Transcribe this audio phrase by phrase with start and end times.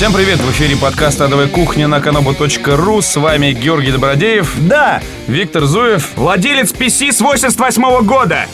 [0.00, 0.38] Всем привет!
[0.38, 3.02] В эфире подкаст «Адовая кухня» на kanobu.ru.
[3.02, 4.50] С вами Георгий Добродеев.
[4.66, 5.02] Да!
[5.26, 6.16] Виктор Зуев.
[6.16, 8.46] Владелец PC с 88 года!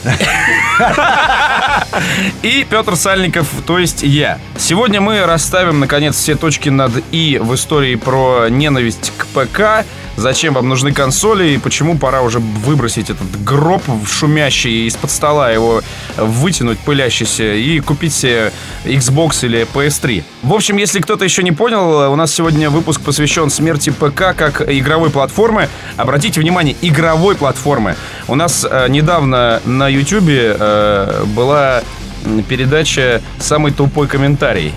[2.43, 4.39] И Петр Сальников, то есть я.
[4.57, 9.85] Сегодня мы расставим, наконец, все точки над «и» в истории про ненависть к ПК,
[10.17, 15.81] зачем вам нужны консоли и почему пора уже выбросить этот гроб шумящий из-под стола, его
[16.17, 18.51] вытянуть пылящийся и купить себе
[18.83, 20.23] Xbox или PS3.
[20.43, 24.61] В общем, если кто-то еще не понял, у нас сегодня выпуск посвящен смерти ПК как
[24.67, 25.69] игровой платформы.
[25.95, 27.95] Обратите внимание, игровой платформы.
[28.27, 31.83] У нас э, недавно на YouTube э, была
[32.47, 34.73] передача «Самый тупой комментарий».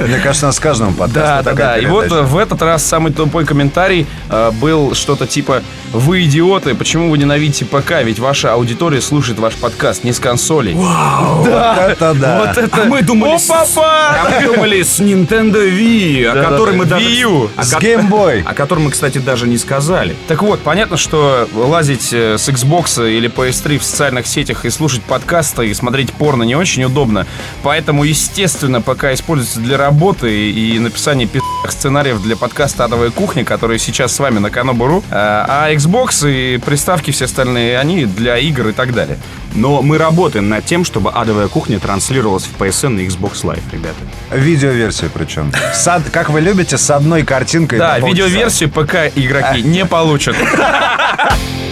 [0.00, 1.78] Мне кажется, с каждым подкастом Да, да, да.
[1.78, 5.62] И вот в этот раз самый тупой комментарий э, был что-то типа
[5.92, 8.02] «Вы идиоты, почему вы ненавидите ПК?
[8.02, 10.74] Ведь ваша аудитория слушает ваш подкаст не с консолей».
[10.74, 12.38] Да, это да.
[12.38, 12.82] Вот это...
[12.82, 17.04] А мы думали, с- а мы думали с Nintendo Wii, о которой мы даже...
[17.06, 17.50] Wii U.
[17.60, 18.42] С Game Boy.
[18.44, 20.16] о котором мы, кстати, даже не сказали.
[20.28, 25.02] Так вот, понятно, что лазить э, с Xbox или PS3 в социальных сетях и слушать
[25.02, 27.26] подкасты и смотреть порно не очень удобно.
[27.62, 31.28] Поэтому, естественно, пока используется для работы и написания
[31.68, 35.02] сценариев для подкаста «Адовая кухня», который сейчас с вами на Канобуру.
[35.10, 39.18] А Xbox и приставки все остальные, они для игр и так далее.
[39.54, 43.96] Но мы работаем над тем, чтобы адовая кухня транслировалась в PSN и Xbox Live, ребята.
[44.30, 45.52] Видеоверсию причем.
[45.74, 50.36] С од- Как вы любите, с одной картинкой Да, видеоверсию ПК игроки не получат.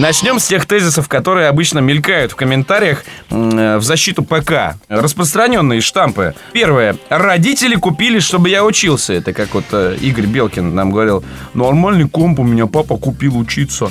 [0.00, 4.76] Начнем с тех тезисов, которые обычно мелькают в комментариях э, в защиту ПК.
[4.88, 6.34] Распространенные штампы.
[6.54, 6.96] Первое.
[7.10, 9.12] Родители купили, чтобы я учился.
[9.12, 11.22] Это как вот э, Игорь Белкин нам говорил.
[11.52, 13.90] Нормальный комп у меня папа купил учиться.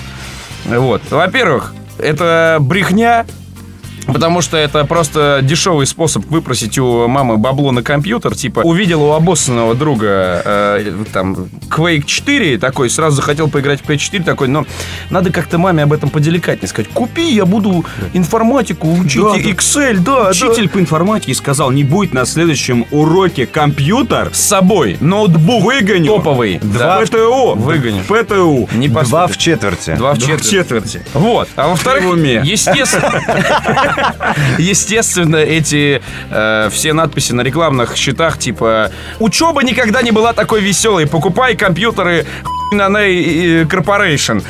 [0.66, 1.04] Вот.
[1.12, 3.28] Во-первых, это брехня,
[4.14, 8.36] Потому что это просто дешевый способ выпросить у мамы бабло на компьютер.
[8.36, 11.34] Типа, увидел у обоссанного друга э, там
[11.70, 14.66] Quake 4, такой, сразу захотел поиграть в Quake 4, такой, но
[15.10, 16.90] надо как-то маме об этом поделикатнее сказать.
[16.94, 19.40] Купи, я буду информатику учить, Да, да.
[19.40, 20.30] Excel, да, да».
[20.30, 24.30] Учитель по информатике сказал, не будет на следующем уроке компьютер.
[24.34, 26.08] С собой ноутбук Выгоню.
[26.08, 26.60] топовый.
[26.60, 27.06] Два Да.
[27.06, 27.56] ПТУ.
[27.56, 28.04] Выгоню.
[28.04, 28.70] ПТУ.
[28.74, 29.96] Не Два в четверти.
[29.96, 30.50] Два в четверть.
[30.50, 31.02] четверти.
[31.14, 31.48] Вот.
[31.56, 32.04] А во-вторых,
[32.44, 33.22] естественно,
[34.58, 41.08] естественно, эти э, все надписи на рекламных счетах, типа «Учеба никогда не была такой веселой,
[41.08, 42.26] покупай компьютеры
[42.72, 44.44] Наней Corporation».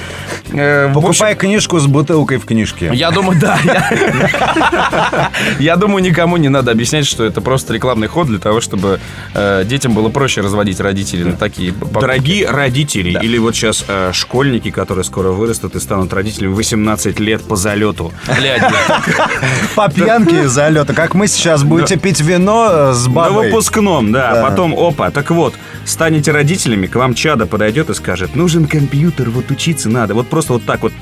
[0.51, 2.89] Э, Покупай книжку с бутылкой в книжке.
[2.93, 3.59] я думаю, да.
[5.59, 8.99] Я, думаю, никому не надо объяснять, что это просто рекламный ход для того, чтобы
[9.33, 11.71] э, детям было проще разводить родителей на такие.
[11.71, 17.43] Дорогие родители, или вот сейчас э, школьники, которые скоро вырастут и станут родителями 18 лет
[17.43, 18.11] по залету.
[19.75, 20.93] По пьянке из залета.
[20.93, 23.47] Как мы сейчас будете пить вино с На бабой.
[23.47, 24.33] выпускном, да.
[24.33, 24.49] Да.
[24.49, 25.53] Потом, опа, так вот,
[25.85, 30.13] станете родителями, к вам чада подойдет и скажет, нужен компьютер, вот учиться надо.
[30.13, 30.93] Вот просто вот так вот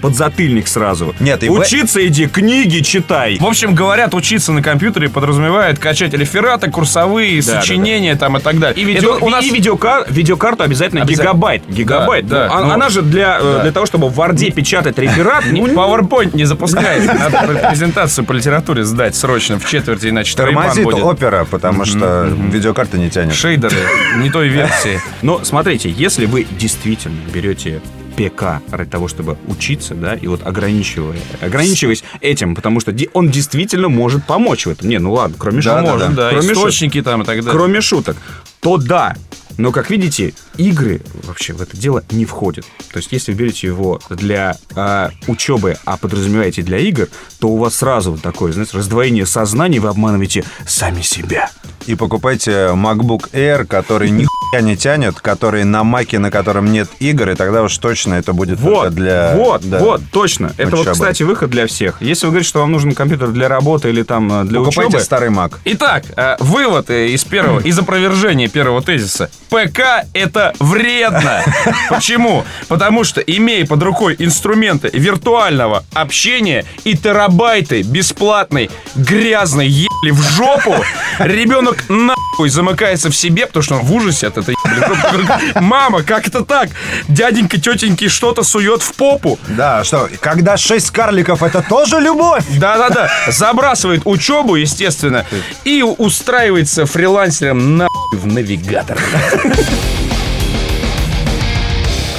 [0.00, 1.14] подзатыльник сразу.
[1.20, 3.38] Нет, и Учиться иди, книги читай.
[3.38, 8.58] В общем, говорят, учиться на компьютере подразумевает качать рефераты, курсовые, Да, сочинения там и так
[8.58, 8.80] далее.
[8.80, 11.30] И, видео, Это у нас и видеокар- видеокарту обязательно, Обязательно.
[11.32, 11.62] гигабайт.
[11.68, 12.26] Гигабайт.
[12.26, 12.48] Да, да.
[12.48, 13.62] Ну, а- Ну, она же для, э, да.
[13.62, 15.46] для того, чтобы в Варде печатать реферат.
[15.46, 17.04] не- ну, PowerPoint не запускает.
[17.06, 21.02] Надо презентацию по литературе сдать срочно в четверти, иначе тройбан Тормозит будет.
[21.02, 23.34] опера, потому что видеокарта не тянет.
[23.34, 23.76] Шейдеры
[24.18, 25.00] не той версии.
[25.22, 27.80] Но смотрите, если вы действительно берете
[28.18, 33.88] ПК ради того, чтобы учиться, да, и вот ограничивая, ограничиваясь этим, потому что он действительно
[33.88, 34.88] может помочь в этом.
[34.88, 35.84] Не, ну ладно, кроме Да, шуток.
[35.84, 37.52] да, Можно, да, Кроме источники там и так далее.
[37.52, 38.16] Кроме шуток.
[38.60, 39.14] То да.
[39.58, 42.64] Но, как видите, игры вообще в это дело не входят.
[42.92, 47.08] То есть, если вы берете его для а, учебы, а подразумеваете для игр,
[47.40, 51.50] то у вас сразу вот такое, знаете, раздвоение сознания, вы обманываете сами себя.
[51.86, 57.30] И покупайте MacBook Air, который нихуя не тянет, который на маке, на котором нет игр,
[57.30, 59.34] и тогда уж точно это будет только Вот, для...
[59.34, 59.78] вот, да.
[59.78, 60.52] вот, точно.
[60.56, 60.92] Это вот, Учебы.
[60.92, 62.00] кстати, выход для всех.
[62.00, 65.02] Если вы говорите, что вам нужен компьютер для работы или там э, для Покупайте учебы,
[65.02, 65.54] старый Mac.
[65.64, 69.30] Итак, э, вывод э, из первого, из опровержения первого тезиса.
[69.48, 71.42] ПК это вредно.
[71.88, 72.44] Почему?
[72.68, 80.76] Потому что, имея под рукой инструменты виртуального общения и терабайты бесплатной грязной ебли в жопу,
[81.18, 85.26] ребенок нахуй замыкается в себе, потому что он в ужасе от этой ебли.
[85.60, 86.68] Мама, как это так?
[87.08, 89.38] Дяденька, тетеньки что-то сует в попу.
[89.48, 92.44] Да, что, когда шесть карликов, это тоже любовь?
[92.58, 95.24] Да-да-да, забрасывает учебу, естественно,
[95.64, 98.98] и устраивается фрилансером нахуй в навигатор.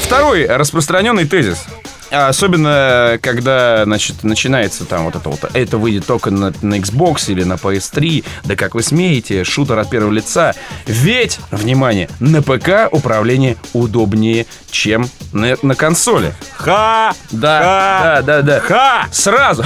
[0.02, 1.66] Второй распространенный тезис.
[2.12, 7.32] А Особенно, когда, значит, начинается там вот это вот, это выйдет только на, на Xbox
[7.32, 10.54] или на PS3, да как вы смеете, шутер от первого лица.
[10.86, 16.34] Ведь, внимание, на ПК управление удобнее, чем на, на консоли.
[16.56, 17.14] Ха!
[17.32, 18.22] Да, Ха!
[18.22, 18.60] да, да, да.
[18.62, 19.08] Ха!
[19.12, 19.64] Сразу.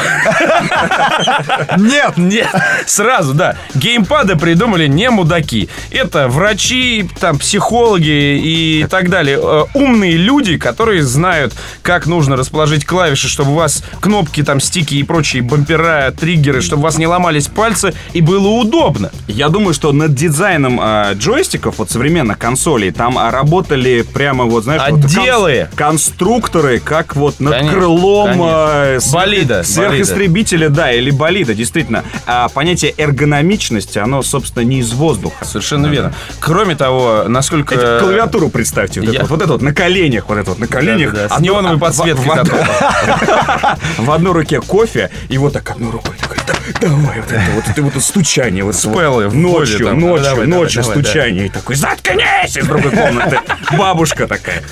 [1.77, 2.17] Нет!
[2.17, 2.49] Нет,
[2.87, 3.55] сразу, да.
[3.75, 5.69] Геймпады придумали не мудаки.
[5.91, 9.39] Это врачи, там, психологи и так далее.
[9.41, 14.95] Э, Умные люди, которые знают, как нужно расположить клавиши, чтобы у вас кнопки, там, стики
[14.95, 19.11] и прочие бампера, триггеры, чтобы у вас не ломались пальцы и было удобно.
[19.27, 24.63] Я думаю, что над дизайном а, джойстиков, вот современных консолей, там а, работали прямо вот,
[24.63, 25.67] знаешь, вот Отделы.
[25.75, 28.45] конструкторы, как вот над Конечно, крылом конечно.
[28.49, 32.03] а, сверх- Болида, сверхистребителя, да, или болида, действительно.
[32.25, 35.45] А понятие эргономичности, оно, собственно, не из воздуха.
[35.45, 36.13] Совершенно верно.
[36.39, 37.75] Кроме того, насколько...
[37.75, 40.59] Эти- клавиатуру представьте, вот, я- это вот, вот это вот на коленях, вот это вот
[40.59, 41.11] на коленях.
[41.13, 45.91] Да-да-да, с Одно- неоновой а, подсветкой в- в- одной руке кофе, и вот так одной
[45.91, 48.63] рукой такой, «Да, давай, вот это вот, это вот стучание.
[48.63, 49.99] Вот, Спеллы в ночью, там.
[49.99, 51.45] ночью, Давай, давай, ночью давай, стучание.
[51.45, 53.39] И такой, заткнись из другой комнаты.
[53.77, 54.63] Бабушка такая.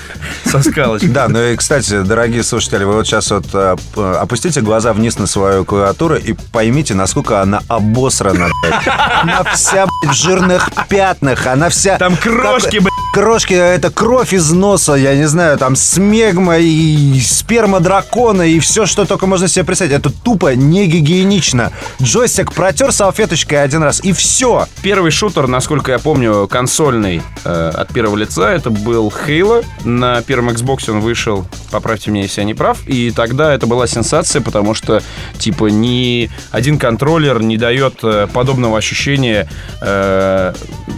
[0.44, 1.08] Со скалочкой.
[1.10, 3.76] Да, ну и, кстати, дорогие слушатели, вы вот сейчас вот п-
[4.18, 8.48] опустите глаза вниз на свою клавиатуру и поймите, насколько она обосрана.
[9.22, 11.98] Она вся, в жирных пятнах, она вся...
[11.98, 12.80] Там крошки,
[13.12, 18.86] Крошки, это кровь из носа, я не знаю, там смегма и сперма дракона и все,
[18.86, 19.92] что только можно себе представить.
[19.92, 21.72] Это тупо не гигиенично.
[22.00, 24.66] Джойстик протер салфеточкой один раз, и все.
[24.82, 29.62] Первый шутер, насколько я помню, консольный э, от первого лица, это был Halo.
[29.84, 32.78] На первом Xbox он вышел, поправьте меня, если я не прав.
[32.86, 35.02] И тогда это была сенсация, потому что,
[35.38, 39.50] типа, ни один контроллер не дает э, подобного ощущения
[39.82, 40.54] э,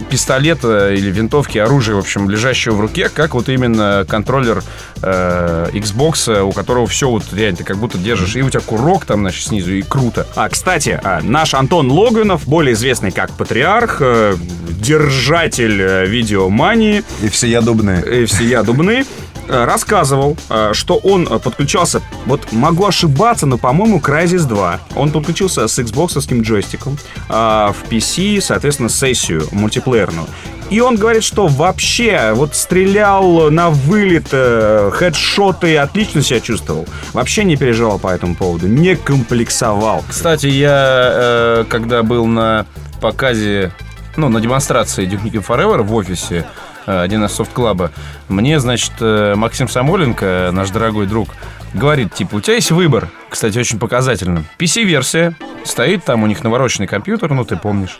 [0.09, 4.63] пистолета или винтовки, оружия, общем, лежащего в руке, как вот именно контроллер
[5.01, 9.05] э, Xbox, у которого все вот реально, ты как будто держишь, и у тебя курок
[9.05, 10.25] там, значит, снизу, и круто.
[10.35, 14.35] А, кстати, а, наш Антон Логвинов, более известный как Патриарх, э,
[14.69, 18.01] держатель э, видеомании, И все ядубные.
[18.01, 19.05] э, всея Дубны, э,
[19.47, 24.79] рассказывал, э, что он э, подключался, вот могу ошибаться, но, по-моему, Crysis 2.
[24.95, 26.97] Он подключился с Xbox джойстиком
[27.29, 30.27] э, в PC, соответственно, сессию мультиплеерную.
[30.69, 36.87] И он говорит, что вообще вот стрелял на вылет, э, хедшоты, отлично себя чувствовал.
[37.13, 40.03] Вообще не переживал по этому поводу, не комплексовал.
[40.07, 42.65] Кстати, я э, когда был на
[42.99, 43.71] показе,
[44.17, 46.45] ну, на демонстрации Duke Nukem Forever в офисе
[46.85, 47.91] э, 1С софт-клаба,
[48.27, 51.29] мне, значит, э, Максим Самоленко, наш дорогой друг,
[51.73, 54.43] говорит, типа, у тебя есть выбор, кстати, очень показательно.
[54.59, 57.99] PC-версия, стоит там у них навороченный компьютер, ну, ты помнишь.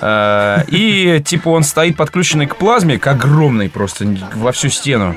[0.00, 5.16] Э, И, типа, он стоит подключенный к плазме, к огромной просто, во всю стену.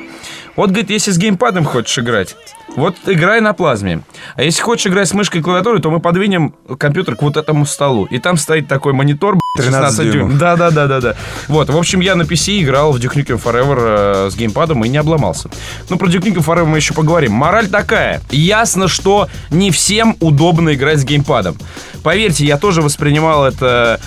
[0.56, 2.36] Вот, говорит, если с геймпадом хочешь играть,
[2.76, 4.02] вот играй на плазме.
[4.36, 7.66] А если хочешь играть с мышкой и клавиатурой, то мы подвинем компьютер к вот этому
[7.66, 8.06] столу.
[8.06, 10.14] И там стоит такой монитор, 13 16 дюймов.
[10.14, 10.38] дюймов.
[10.40, 11.16] Да, да, да, да, да.
[11.48, 14.90] Вот, в общем, я на PC играл в Duke Nukem Forever э, с геймпадом и
[14.90, 15.52] не обломался.
[15.90, 17.34] Ну, про Duke Nukem Forever мы еще поговорим.
[17.34, 18.24] Мораль такая.
[18.32, 21.56] Ясно, что не всем удобно играть с геймпадом.
[22.02, 24.00] Поверьте, я тоже воспринимал это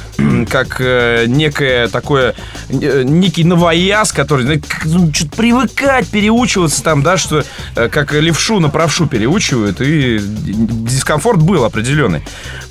[0.50, 2.34] как э, некое такое,
[2.68, 7.44] э, некий новояз, который, ну, что-то привыкать, переучиваться там, да, что
[7.76, 12.22] э, как левшу на правшу переучивают, и дискомфорт был определенный.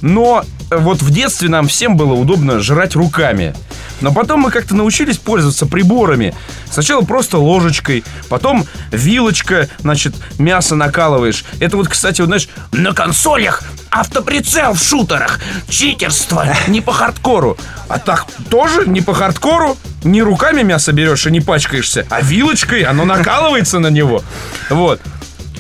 [0.02, 3.56] Но вот в детстве нам всем было удобно жрать руками.
[4.02, 6.36] Но потом мы как-то научились пользоваться приборами.
[6.70, 11.46] Сначала просто ложечкой, потом вилочка, значит, мясо накалываешь.
[11.60, 15.40] Это вот, кстати, вот, знаешь, на консолях автоприцел в шутерах.
[15.70, 17.58] Читерство, не по хардкору.
[17.88, 19.78] А так тоже не по хардкору.
[20.04, 24.22] Не руками мясо берешь и не пачкаешься, а вилочкой оно накалывается на него.
[24.70, 25.02] Вот.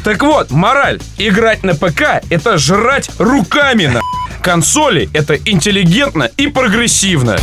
[0.03, 1.01] Так вот, мораль.
[1.17, 4.01] Играть на ПК– это жрать руками на
[4.45, 5.09] консоли.
[5.11, 7.35] Это интеллигентно и прогрессивно.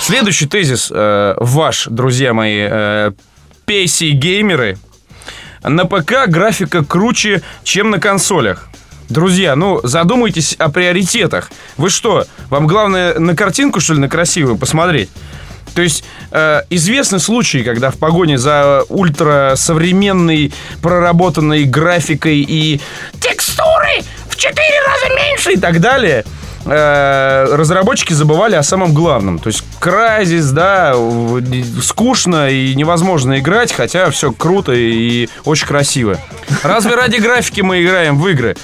[0.00, 3.12] Следующий тезис э, ваш, друзья мои, э,
[3.66, 4.78] PC-геймеры.
[5.64, 8.68] На ПК графика круче, чем на консолях.
[9.08, 11.50] Друзья, ну задумайтесь о приоритетах.
[11.76, 15.10] Вы что, вам главное на картинку, что ли, на красивую посмотреть?
[15.74, 20.52] То есть э, известны случаи, когда в погоне за ультрасовременной
[20.82, 22.80] проработанной графикой и
[24.40, 24.56] 4
[24.86, 26.24] раза меньше и так далее,
[26.64, 29.38] э, разработчики забывали о самом главном.
[29.38, 30.94] То есть Crysis, да,
[31.82, 36.18] скучно и невозможно играть, хотя все круто и очень красиво.
[36.62, 38.56] Разве ради графики мы играем в игры?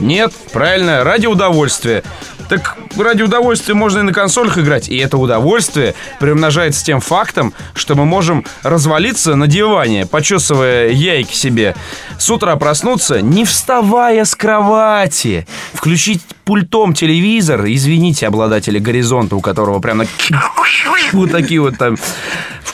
[0.00, 2.02] Нет, правильно, ради удовольствия.
[2.48, 4.88] Так ради удовольствия можно и на консолях играть.
[4.88, 11.76] И это удовольствие приумножается тем фактом, что мы можем развалиться на диване, почесывая яйки себе.
[12.18, 15.46] С утра проснуться, не вставая с кровати.
[15.74, 17.66] Включить пультом телевизор.
[17.66, 20.06] Извините, обладатели горизонта, у которого прям на...
[21.12, 21.96] Вот такие вот там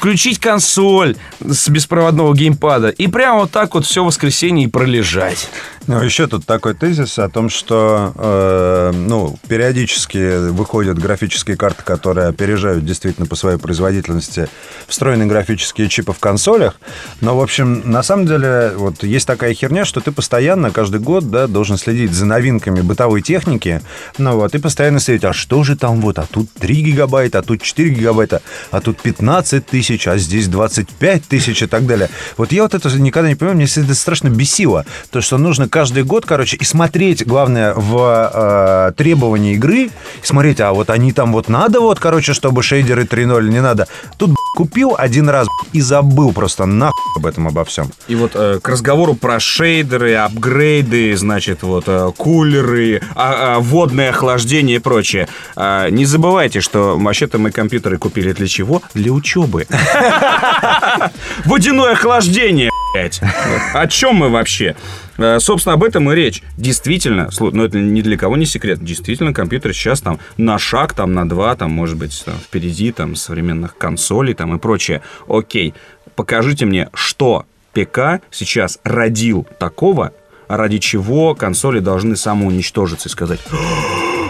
[0.04, 5.48] включить консоль с беспроводного геймпада и прямо вот так вот все воскресенье и пролежать.
[5.86, 12.28] Ну, еще тут такой тезис о том, что э, ну, периодически выходят графические карты, которые
[12.28, 14.48] опережают действительно по своей производительности
[14.86, 16.76] встроенные графические чипы в консолях.
[17.20, 21.30] Но, в общем, на самом деле, вот есть такая херня, что ты постоянно, каждый год,
[21.30, 23.82] да, должен следить за новинками бытовой техники.
[24.16, 27.42] Ну вот, и постоянно следить, а что же там вот, а тут 3 гигабайта, а
[27.42, 32.08] тут 4 гигабайта, а тут 15 тысяч, а здесь 25 тысяч и так далее.
[32.38, 34.86] Вот я вот это никогда не понимаю, мне это страшно бесило.
[35.10, 39.90] То, что нужно каждый год, короче, и смотреть, главное, в э, требования игры,
[40.22, 43.88] смотреть, а вот они там вот надо вот, короче, чтобы шейдеры 3.0 не надо.
[44.16, 47.90] Тут купил один раз и забыл просто нахуй об этом обо всем.
[48.06, 54.10] И вот э, к разговору про шейдеры, апгрейды, значит, вот э, кулеры, а, а, водное
[54.10, 55.26] охлаждение и прочее.
[55.56, 58.80] А, не забывайте, что вообще-то мы компьютеры купили для чего?
[58.94, 59.66] Для учебы.
[61.44, 63.20] Водяное охлаждение, блядь.
[63.74, 64.76] О чем мы вообще?
[65.18, 66.42] Э, Собственно, об этом и речь.
[66.56, 71.12] Действительно, но это ни для кого не секрет, действительно, компьютер сейчас там на шаг, там
[71.12, 75.02] на два, там, может быть, там, впереди там современных консолей там и прочее.
[75.28, 75.74] Окей,
[76.14, 80.12] покажите мне, что ПК сейчас родил такого,
[80.48, 83.40] ради чего консоли должны самоуничтожиться и сказать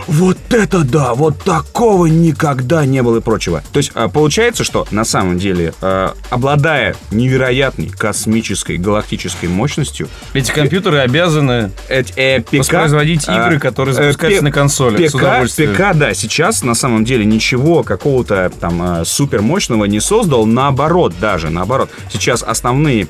[0.07, 3.63] вот это да, вот такого никогда не было и прочего.
[3.73, 10.53] То есть а, получается, что на самом деле, а, обладая невероятной космической галактической мощностью, Эти
[10.53, 15.75] компьютеры обязаны э, ПК, воспроизводить а, игры, которые э, запускаются на консолях с удовольствием.
[15.75, 21.15] ПК, да, сейчас на самом деле ничего какого-то там э, супер мощного не создал, наоборот
[21.21, 21.91] даже, наоборот.
[22.13, 23.07] Сейчас основные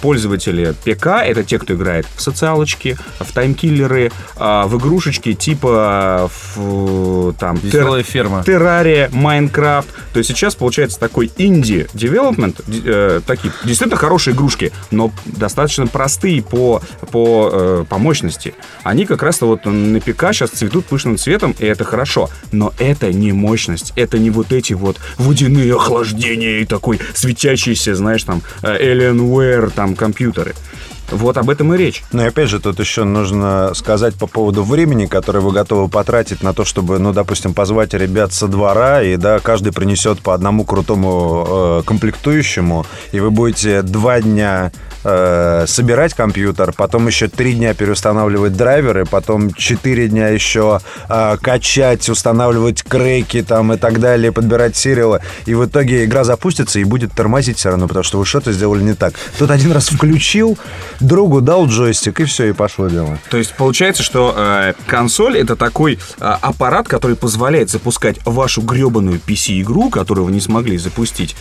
[0.00, 6.30] пользователи ПК это те, кто играет в социалочки, в таймкиллеры, в игрушечки типа
[7.38, 8.42] там Веселая ферма.
[8.44, 9.88] Террария, Майнкрафт.
[10.12, 16.80] То есть сейчас получается такой инди-девелопмент, э, такие действительно хорошие игрушки, но достаточно простые по,
[17.10, 18.54] по, э, по мощности.
[18.82, 22.30] Они как раз-то вот на ПК сейчас цветут пышным цветом, и это хорошо.
[22.52, 28.24] Но это не мощность, это не вот эти вот водяные охлаждения и такой светящийся, знаешь,
[28.24, 30.54] там, э, Alienware, там, компьютеры.
[31.10, 32.02] Вот об этом и речь.
[32.12, 36.42] Ну и опять же, тут еще нужно сказать по поводу времени, которое вы готовы потратить
[36.42, 40.64] на то, чтобы, ну, допустим, позвать ребят со двора, и, да, каждый принесет по одному
[40.64, 44.72] крутому э, комплектующему, и вы будете два дня
[45.04, 52.08] э, собирать компьютер, потом еще три дня переустанавливать драйверы, потом четыре дня еще э, качать,
[52.08, 57.12] устанавливать крейки там и так далее, подбирать сериалы, и в итоге игра запустится и будет
[57.12, 59.14] тормозить все равно, потому что вы что-то сделали не так.
[59.38, 60.58] Тут один раз включил,
[61.00, 63.18] другу дал джойстик, и все, и пошло дело.
[63.30, 69.20] То есть получается, что э, консоль это такой э, аппарат, который позволяет запускать вашу гребаную
[69.26, 71.36] PC-игру, которую вы не смогли запустить,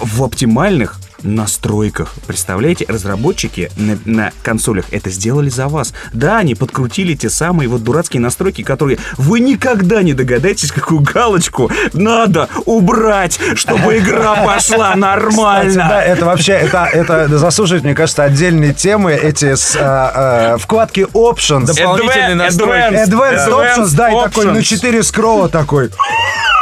[0.00, 2.14] в оптимальных настройках.
[2.26, 5.92] Представляете, разработчики на, на консолях это сделали за вас.
[6.12, 11.70] Да, они подкрутили те самые вот дурацкие настройки, которые вы никогда не догадаетесь, какую галочку
[11.92, 15.70] надо убрать, чтобы игра пошла нормально.
[15.70, 20.58] Кстати, да, это вообще, это, это заслуживает, мне кажется, отдельной темы, эти с, а, а,
[20.58, 21.66] вкладки Options.
[21.66, 22.94] Дополнительные Advanced- настройки.
[22.94, 24.52] Advanced Advanced Options, да, и такой Options.
[24.52, 25.90] на 4 скролла такой.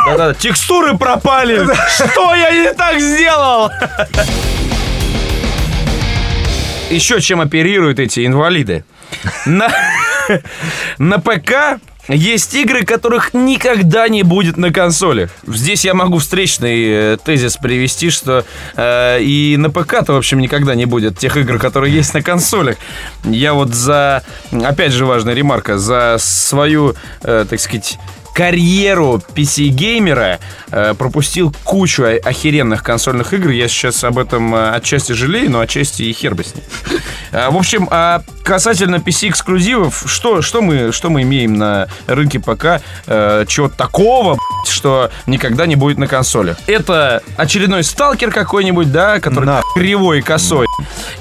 [0.06, 1.66] Да-да, текстуры пропали.
[1.88, 3.70] Что я не так сделал?
[6.90, 8.84] Еще чем оперируют эти инвалиды?
[9.46, 9.68] На,
[10.98, 15.30] на ПК есть игры, которых никогда не будет на консолях.
[15.46, 18.44] Здесь я могу встречный э, тезис привести, что
[18.76, 22.76] э, и на ПК-то, в общем, никогда не будет тех игр, которые есть на консолях.
[23.24, 27.98] Я вот за, опять же важная ремарка, за свою, э, так сказать,
[28.34, 33.50] карьеру PC-геймера э, пропустил кучу охеренных консольных игр.
[33.50, 36.64] Я сейчас об этом э, отчасти жалею, но отчасти и хер бы с ним.
[37.30, 42.82] Э, в общем, а касательно PC-эксклюзивов, что, что, мы, что мы имеем на рынке ПК?
[43.06, 44.38] Чего такого,
[44.68, 46.58] что никогда не будет на консолях?
[46.66, 49.62] Это очередной сталкер какой-нибудь, да, который На.
[49.74, 50.66] кривой и косой.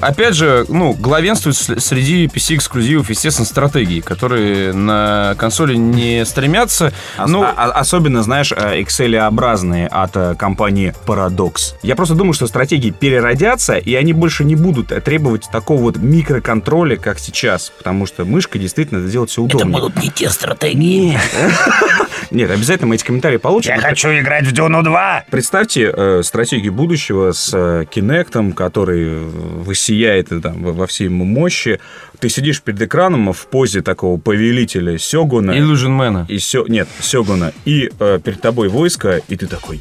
[0.00, 6.92] Опять же, ну, главенствует среди PC-эксклюзивов, естественно, стратегии, которые на консоли не стремятся.
[7.18, 11.74] Ос- Ну, а- а- особенно, знаешь, э, Excel-образные от э, компании Paradox.
[11.82, 15.96] Я просто думаю, что стратегии переродятся, и они больше не будут э, требовать такого вот
[15.96, 19.72] микроконтроля, как сейчас, потому что мышкой действительно это делать все удобнее.
[19.72, 21.18] будут не те стратегии.
[22.30, 23.74] Нет, обязательно мы эти комментарии получим.
[23.74, 25.24] Я хочу играть в Дюну 2!
[25.30, 31.80] Представьте э, стратегию будущего с э, Кинектом, который высияет там, во во всей ему мощи.
[32.20, 35.52] Ты сидишь перед экраном в позе такого повелителя Сёгуна.
[35.52, 36.26] Man.
[36.28, 36.66] И сё...
[36.66, 37.52] Нет, Сёгуна.
[37.64, 39.80] И э, перед тобой войско, и ты такой...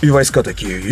[0.00, 0.82] И войска такие...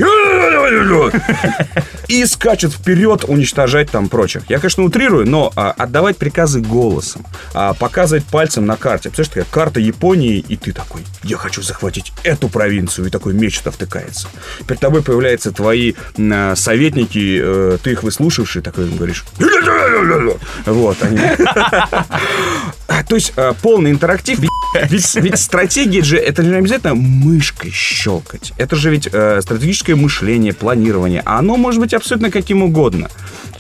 [2.09, 4.45] И скачут вперед уничтожать там прочих.
[4.49, 9.11] Я, конечно, утрирую, но а, отдавать приказы голосом, а, показывать пальцем на карте.
[9.11, 13.59] Представляешь, такая карта Японии, и ты такой, я хочу захватить эту провинцию, и такой меч
[13.59, 14.29] туда втыкается.
[14.67, 19.18] Перед тобой появляются твои а, советники, э, ты их выслушавший, такой им говоришь...
[20.67, 21.19] Вот, они...
[23.09, 24.39] То есть э, полный интерактив.
[24.39, 28.53] Ведь- ведь стратегия же, это же не обязательно мышкой щелкать.
[28.59, 31.23] Это же ведь э, стратегическое мышление, планирование.
[31.25, 33.09] А оно может быть абсолютно каким угодно.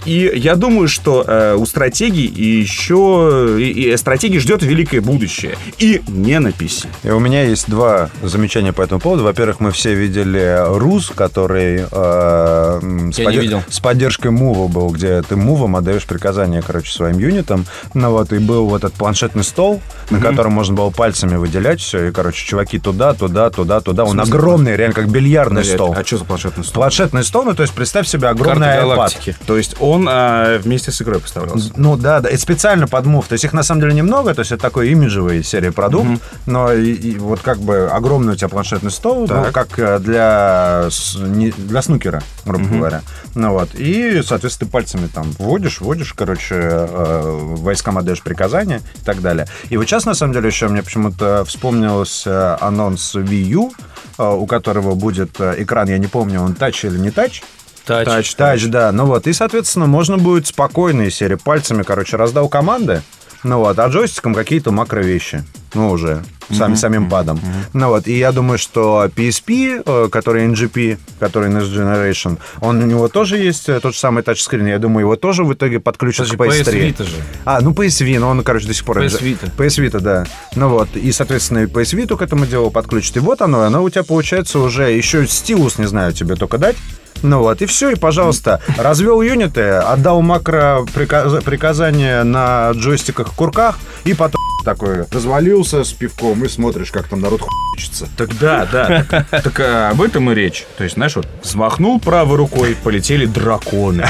[0.09, 3.57] И я думаю, что э, у стратегии и еще...
[3.61, 5.59] И, и стратегии ждет великое будущее.
[5.77, 6.87] И не на PC.
[7.03, 9.25] И у меня есть два замечания по этому поводу.
[9.25, 13.63] Во-первых, мы все видели РУС, который э, с, видел.
[13.69, 17.67] с поддержкой мува был, где ты мувом отдаешь приказания, короче, своим юнитам.
[17.93, 22.07] Ну вот, и был вот этот планшетный стол, на котором можно было пальцами выделять все.
[22.07, 24.05] И, короче, чуваки туда, туда, туда, туда.
[24.07, 25.95] Он огромный, реально как бильярдный Подожди, стол.
[25.95, 26.81] А что за планшетный стол?
[26.81, 29.37] Планшетный стол, ну, то есть представь себе огромный iPad.
[29.47, 31.73] То есть он а, вместе с игрой поставлялся.
[31.77, 33.27] Ну да, да, и специально под мув.
[33.27, 36.09] То есть их на самом деле немного, то есть это такой имиджевый серия продукт,
[36.47, 40.89] но и, и вот как бы огромный у тебя планшетный стол, ну, как э, для,
[41.17, 43.03] не- для снукера, грубо говоря.
[43.35, 49.05] Ну вот, и, соответственно, ты пальцами там вводишь, вводишь, короче, э, войскам отдаешь приказания и
[49.05, 49.47] так далее.
[49.71, 53.73] И вот сейчас, на самом деле, еще мне почему-то вспомнился анонс Wii U,
[54.19, 57.43] э, у которого будет э, экран, я не помню, он тач или не тач,
[57.89, 58.07] Тач.
[58.07, 58.93] Тач, Тач, да.
[58.93, 63.03] Ну вот, и, соответственно, можно будет спокойно из серии пальцами, короче, раздал команды,
[63.45, 65.45] ну вот, а джойстиком какие-то макро-вещи.
[65.75, 67.41] Ну, уже, сами, самим падом.
[67.73, 72.87] Ну вот, и я думаю, что PSP, э, который NGP, который Next Generation, он у
[72.87, 74.67] него тоже есть э, тот же самый тачскрин.
[74.67, 76.73] Я думаю, его тоже в итоге подключат Подожди, к PS3.
[76.73, 77.17] PS Vita же.
[77.45, 78.99] А, ну PS Vita, но он, короче, до сих пор...
[78.99, 79.51] PS Vita.
[79.57, 80.27] PS Vita, да.
[80.57, 83.17] Ну вот, и, соответственно, и PS Vita к этому делу подключит.
[83.19, 86.77] И вот оно, оно у тебя получается уже еще стилус, не знаю, тебе только дать.
[87.23, 93.79] Ну вот, и все, и, пожалуйста, развел юниты, отдал макро приказ- приказания на джойстиках курках,
[94.05, 98.07] и потом такой развалился с пивком, и смотришь, как там народ хуйчится.
[98.17, 99.05] Так да, да.
[99.09, 100.67] Так, так, а, об этом и речь.
[100.77, 104.07] То есть, знаешь, вот взмахнул правой рукой, полетели драконы.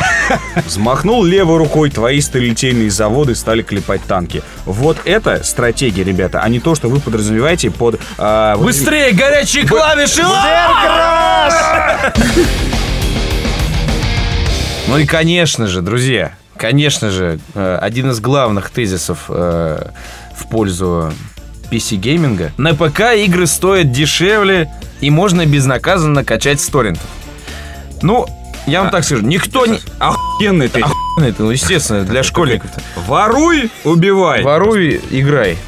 [0.67, 4.43] Взмахнул левой рукой, твои сталелитейные заводы стали клепать танки.
[4.65, 8.01] Вот это стратегия, ребята, а не то, что вы подразумеваете под...
[8.19, 10.23] а, Быстрее, горячие клавиши!
[14.89, 19.91] Ну и, конечно же, друзья, конечно же, э, один из главных тезисов э,
[20.35, 21.13] в пользу
[21.71, 22.53] PC-гейминга.
[22.57, 24.71] На ПК игры стоят дешевле
[25.01, 27.05] и можно безнаказанно качать с торрентов.
[28.01, 28.27] Ну,
[28.67, 29.79] я вам так скажу, никто не...
[29.99, 30.81] Охуенный ты.
[30.81, 32.71] Охуенно это, ну, естественно, для школьников.
[33.07, 34.43] Воруй, убивай.
[34.43, 35.59] Воруй, играй.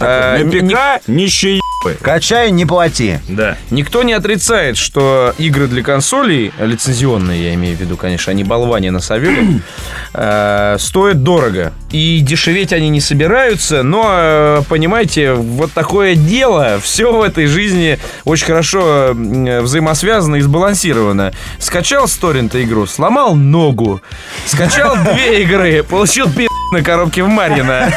[0.00, 1.60] Э, На ни- ни- ПК нищие
[2.02, 3.20] Качай, не плати.
[3.26, 3.56] Да.
[3.70, 8.90] Никто не отрицает, что игры для консолей, лицензионные, я имею в виду, конечно, они болване
[8.90, 9.62] на Савеле,
[10.12, 11.72] э, стоят дорого.
[11.90, 17.98] И дешеветь они не собираются, но, э, понимаете, вот такое дело, все в этой жизни
[18.24, 21.32] очень хорошо э, взаимосвязано и сбалансировано.
[21.58, 24.02] Скачал с торрента игру, сломал ногу.
[24.44, 27.90] Скачал две игры, получил пи*** на коробке в Марьино.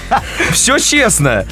[0.52, 1.46] Все честно.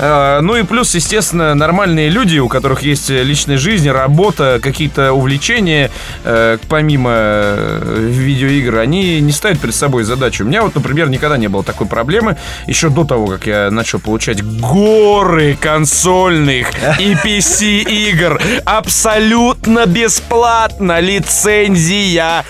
[0.00, 5.90] Э, Ну и плюс, естественно, нормальные люди, у которых есть личная жизнь, работа, какие-то увлечения,
[6.24, 10.44] э, помимо э, видеоигр, они не ставят перед собой задачу.
[10.44, 12.36] У меня вот, например, никогда не было такой проблемы.
[12.66, 22.44] Еще до того, как я начал получать горы консольных и PC-игр абсолютно бесплатно, лицензия.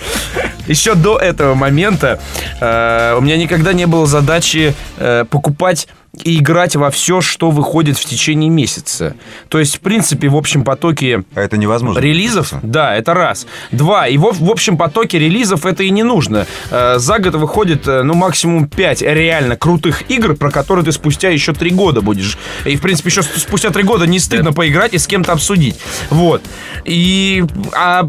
[0.67, 2.19] Еще до этого момента
[2.61, 4.73] у меня никогда не было задачи
[5.29, 5.87] покупать
[6.23, 9.15] и играть во все, что выходит в течение месяца.
[9.47, 11.99] То есть, в принципе, в общем потоке А это невозможно.
[11.99, 13.47] релизов, да, это раз.
[13.71, 16.47] Два, и в, в общем потоке релизов это и не нужно.
[16.69, 21.29] Э, за год выходит, э, ну, максимум пять реально крутых игр, про которые ты спустя
[21.29, 22.37] еще три года будешь.
[22.65, 25.79] И, в принципе, еще спустя три года не стыдно поиграть и с кем-то обсудить.
[26.09, 26.41] Вот.
[26.83, 28.05] И а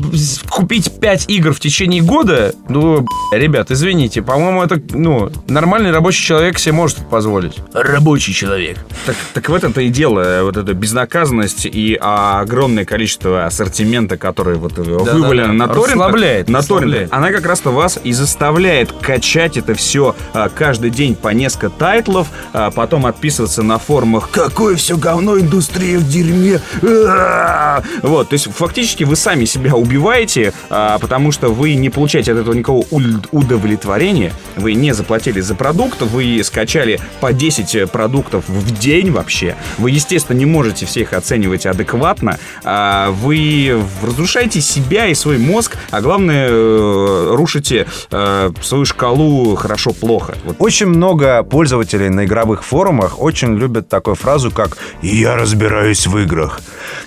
[0.50, 6.58] купить пять игр в течение года, ну, ребят, извините, по-моему, это, ну, нормальный рабочий человек
[6.58, 7.54] себе может позволить.
[7.92, 8.78] Рабочий человек.
[9.06, 14.78] Так, так в этом-то и дело, вот эта безнаказанность и огромное количество ассортимента, который вот
[14.78, 15.52] вывалено да.
[15.52, 20.48] на торрентах, Расслабляет, на торрентах, она как раз-то вас и заставляет качать это все а,
[20.48, 26.08] каждый день по несколько тайтлов, а потом отписываться на форумах «Какое все говно, индустрия в
[26.08, 31.90] дерьме!» А-а-а!» Вот, то есть фактически вы сами себя убиваете, а, потому что вы не
[31.90, 37.81] получаете от этого никакого уд- удовлетворения, вы не заплатили за продукт, вы скачали по 10
[37.86, 45.06] продуктов в день вообще, вы, естественно, не можете всех оценивать адекватно, а, вы разрушаете себя
[45.06, 50.34] и свой мозг, а главное, э, рушите э, свою шкалу хорошо-плохо.
[50.44, 56.18] Вот Очень много пользователей на игровых форумах очень любят такую фразу, как «я разбираюсь в
[56.18, 56.60] играх».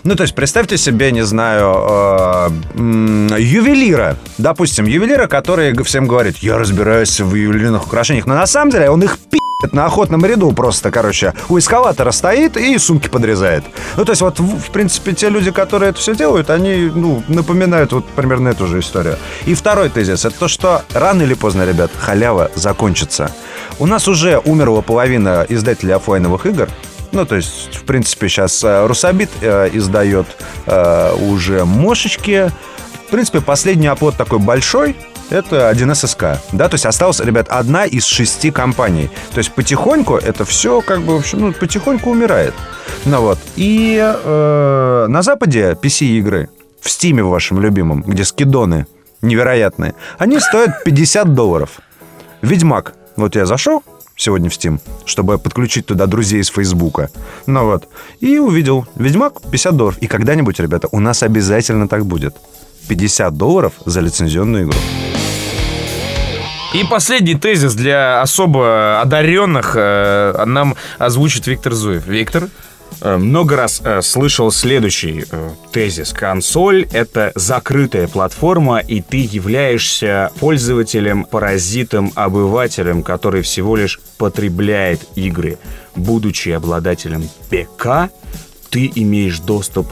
[0.03, 4.17] Ну, то есть, представьте себе, не знаю, э, ювелира.
[4.37, 9.03] Допустим, ювелира, который всем говорит «я разбираюсь в ювелирных украшениях», но на самом деле он
[9.03, 13.63] их пи***т на охотном ряду просто, короче, у эскалатора стоит и сумки подрезает.
[13.97, 17.91] Ну, то есть, вот, в, принципе, те люди, которые это все делают, они, ну, напоминают
[17.93, 19.17] вот примерно эту же историю.
[19.45, 23.31] И второй тезис, это то, что рано или поздно, ребят, халява закончится.
[23.79, 26.69] У нас уже умерла половина издателей офлайновых игр,
[27.11, 30.27] ну, то есть, в принципе, сейчас Русабит э, издает
[30.65, 32.51] э, уже мошечки.
[33.07, 34.97] В принципе, последний оплот такой большой,
[35.29, 39.09] это 1С да, то есть осталась, ребят, одна из шести компаний.
[39.33, 42.53] То есть потихоньку это все как бы, в общем, ну, потихоньку умирает.
[43.05, 43.39] Ну вот.
[43.55, 46.49] И э, на Западе PC-игры,
[46.81, 48.85] в Стиме вашем любимом, где скидоны
[49.21, 51.79] невероятные, они стоят 50 долларов.
[52.41, 52.93] Ведьмак.
[53.15, 53.83] Вот я зашел
[54.15, 57.09] сегодня в Steam, чтобы подключить туда друзей из Фейсбука.
[57.47, 57.87] Ну вот.
[58.19, 58.85] И увидел.
[58.95, 59.97] Ведьмак 50 долларов.
[59.99, 62.35] И когда-нибудь, ребята, у нас обязательно так будет.
[62.87, 64.77] 50 долларов за лицензионную игру.
[66.75, 72.05] И последний тезис для особо одаренных э, нам озвучит Виктор Зуев.
[72.05, 72.49] Виктор?
[72.99, 76.11] Э, Много раз э, слышал следующий э, тезис.
[76.11, 85.57] Консоль— это закрытая платформа, и ты являешься пользователем, паразитом, обывателем, который всего лишь потребляет игры.
[85.95, 88.11] Будучи обладателем ПК,
[88.69, 89.87] ты имеешь доступ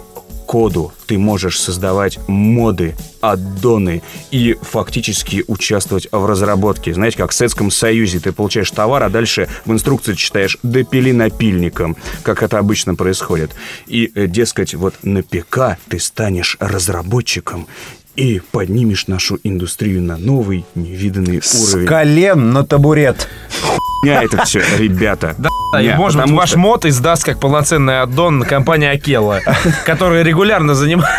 [0.54, 0.94] коду.
[1.08, 6.94] Ты можешь создавать моды, аддоны и фактически участвовать в разработке.
[6.94, 11.98] Знаете, как в Советском Союзе ты получаешь товар, а дальше в инструкции читаешь «допили напильником»,
[12.22, 13.50] как это обычно происходит.
[13.88, 17.68] И, э, дескать, вот на ПК ты станешь разработчиком
[18.16, 21.88] и поднимешь нашу индустрию на новый, невиданный С уровень.
[21.88, 23.28] колен на табурет.
[23.62, 25.36] Хуйня это все, ребята.
[25.38, 25.50] Да,
[25.82, 29.40] и, Не, может быть, потому ваш что- мод издаст как полноценный аддон компания Акела,
[29.86, 31.12] которая регулярно занимается...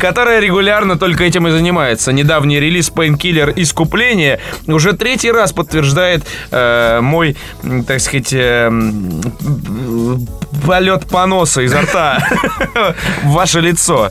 [0.00, 2.12] Которая регулярно только этим и занимается.
[2.12, 9.20] Недавний релиз Painkiller Искупление уже третий раз подтверждает э, мой, м, так сказать, э, м,
[10.66, 12.18] полет поноса изо рта
[13.22, 14.10] в ваше лицо.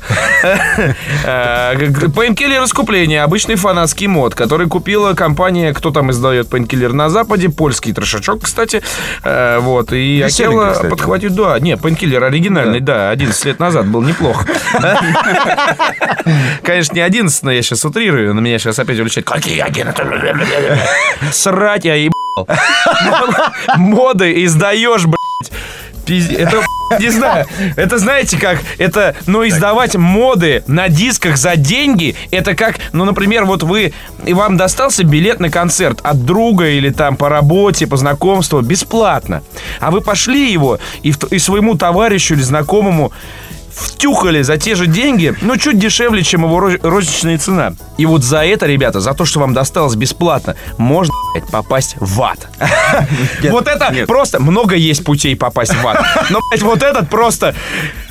[1.26, 3.24] Э, Painkiller Искупление.
[3.24, 8.82] Обычный фанатский мод, который купила компания, кто там издает Painkiller на Западе, польский трешачок, кстати.
[9.24, 10.90] Э, Вот, и Акела кстати.
[10.90, 14.46] подхватит, да, не, Painkiller оригинальный, да, 11 лет назад был неплохо.
[16.64, 19.26] Конечно, не 11, но я сейчас утрирую, на меня сейчас опять улетает.
[19.26, 19.96] Какие 11?
[21.32, 22.48] Срать я ебал.
[23.78, 25.52] Моды издаешь, блядь.
[26.10, 26.64] Это,
[27.00, 27.46] не знаю,
[27.76, 33.46] это знаете как, это, ну, издавать моды на дисках за деньги, это как, ну, например,
[33.46, 33.94] вот вы,
[34.26, 39.44] и вам достался билет на концерт от друга или там по работе, по знакомству, бесплатно.
[39.80, 43.12] А вы пошли его и, и своему товарищу или знакомому
[43.80, 47.74] втюхали за те же деньги, но чуть дешевле, чем его роз- розничная цена.
[47.98, 52.22] И вот за это, ребята, за то, что вам досталось бесплатно, можно блядь, попасть в
[52.22, 52.48] ад.
[53.50, 54.40] Вот это просто...
[54.42, 56.02] Много есть путей попасть в ад.
[56.30, 57.56] Но, блядь, вот этот просто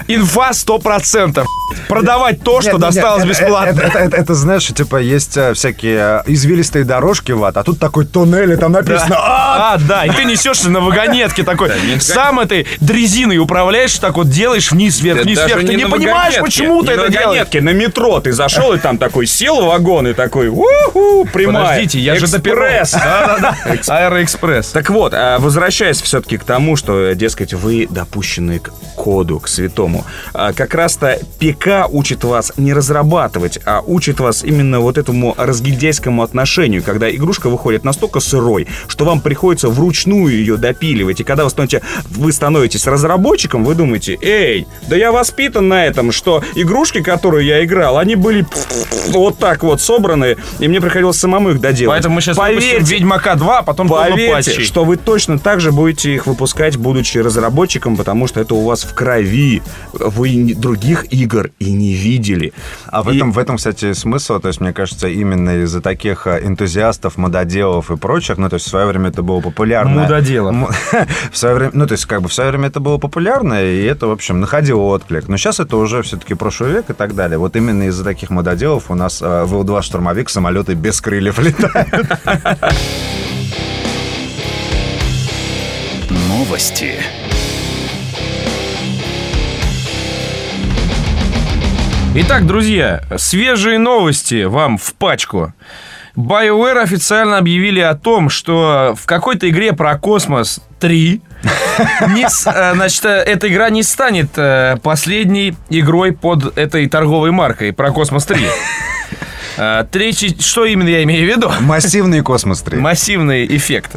[0.07, 1.45] инфа 100%.
[1.89, 3.81] Продавать то, что Нет, досталось это- бесплатно.
[3.81, 7.79] Это, это- это, знаешь, типа есть э, всякие э, извилистые дорожки в ад, а тут
[7.79, 11.71] такой туннель, и там написано «А!» А, да, и ты несешься на вагонетке такой.
[12.01, 15.58] Сам этой дрезиной управляешь, так вот делаешь вниз, вверх, вниз, вверх.
[15.67, 17.47] Ты не на понимаешь, почему ты не это делаешь.
[17.61, 21.65] на метро ты зашел и там такой сел в вагон и такой уху, прямая.
[21.65, 22.21] Подождите, я же.
[22.93, 23.57] Да-да-да.
[23.89, 24.69] Аэроэкспресс.
[24.69, 30.05] Так вот, а, возвращаясь все-таки к тому, что, дескать, вы допущены к коду, к святому.
[30.35, 36.23] А, Как раз-то ПК учит вас не разрабатывать, а учит вас именно вот этому разгильдяйскому
[36.23, 41.21] отношению, когда игрушка выходит настолько сырой, что вам приходится вручную ее допиливать.
[41.21, 45.87] И когда вы становитесь, вы становитесь разработчиком, вы думаете, эй, да я вас воспитан на
[45.87, 48.45] этом, что игрушки, которые я играл, они были
[49.09, 51.95] вот так вот собраны, и мне приходилось самому их доделать.
[51.95, 55.71] Поэтому мы сейчас Поверьте, выпустим Ведьмака 2, а потом Поверьте, что вы точно так же
[55.71, 59.63] будете их выпускать, будучи разработчиком, потому что это у вас в крови.
[59.93, 62.53] Вы других игр и не видели.
[62.87, 66.27] А в И- этом, в этом, кстати, смысл, то есть, мне кажется, именно из-за таких
[66.27, 70.03] а, энтузиастов, мододелов и прочих, ну, то есть, в свое время это было популярно.
[70.03, 70.49] Мудоделов.
[71.33, 73.85] В свое время, ну, то есть, как бы в свое время это было популярно, и
[73.85, 75.28] это, в общем, находило отклик.
[75.29, 77.37] Но сейчас это уже все-таки прошлый век и так далее.
[77.37, 82.09] Вот именно из-за таких мододелов у нас а, в Ил-2 штурмовик самолеты без крыльев летают.
[86.29, 86.95] Новости.
[92.15, 95.53] Итак, друзья, свежие новости вам в пачку.
[96.17, 101.21] BioWare официально объявили о том, что в какой-то игре про космос 3
[102.09, 107.73] не э, значит, э, эта игра не станет э, последней игрой под этой торговой маркой
[107.73, 108.47] про космос 3.
[109.57, 111.51] Э, Третий, что именно я имею в виду?
[111.61, 112.79] Массивный космос 3.
[112.79, 113.93] Массивный эффект.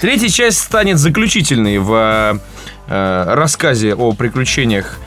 [0.00, 2.40] Третья часть станет заключительной в
[2.88, 4.98] э, рассказе о приключениях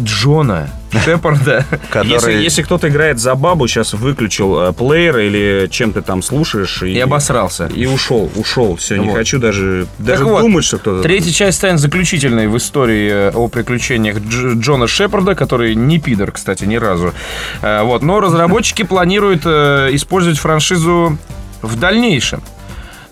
[0.00, 0.68] Джона
[1.04, 1.64] Шепарда.
[1.90, 2.08] Который...
[2.12, 6.82] Если, если кто-то играет за бабу, сейчас выключил э, плеер или чем ты там слушаешь
[6.82, 7.66] и, И обосрался.
[7.66, 8.76] и ушел, ушел.
[8.76, 9.16] Все, не Вот.
[9.16, 11.02] хочу даже, даже вот, думать, что кто-то...
[11.02, 16.32] Третья часть станет заключительной в истории э, о приключениях Дж- Джона Шепарда, который не пидор,
[16.32, 17.12] кстати, ни разу.
[17.62, 18.02] Э, Вот.
[18.02, 21.18] Но разработчики планируют э, использовать франшизу
[21.62, 22.42] в дальнейшем.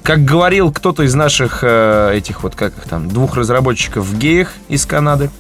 [0.02, 4.52] Как говорил кто-то из наших э, этих вот, как их там, двух разработчиков в геях
[4.68, 5.30] из Канады,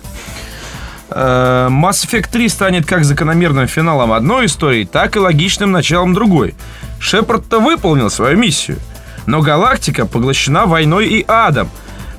[1.10, 6.54] Mass Effect 3 станет как закономерным финалом одной истории, так и логичным началом другой.
[6.98, 8.78] Шепард-то выполнил свою миссию,
[9.26, 11.68] но галактика поглощена войной и адом.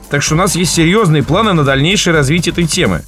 [0.10, 3.02] Так что у нас есть серьезные планы на дальнейшее развитие этой темы.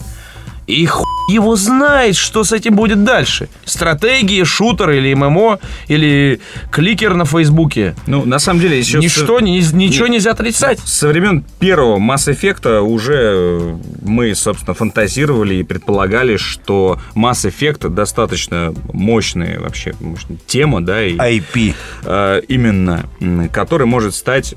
[0.68, 3.50] И хуй его знает, что с этим будет дальше.
[3.66, 6.40] Стратегии, шутер или ММО, или
[6.72, 7.96] кликер на Фейсбуке.
[8.06, 9.00] Ну, на самом деле, еще...
[9.00, 10.80] Ничто, ни- ничего нельзя отрицать.
[10.80, 17.90] Со времен первого Mass Effect уже э, мы, собственно, фантазировали и предполагали, что Mass Effect
[17.90, 21.74] достаточно мощная вообще мощная тема, да, и IP.
[22.04, 23.06] э, именно,
[23.52, 24.56] который может стать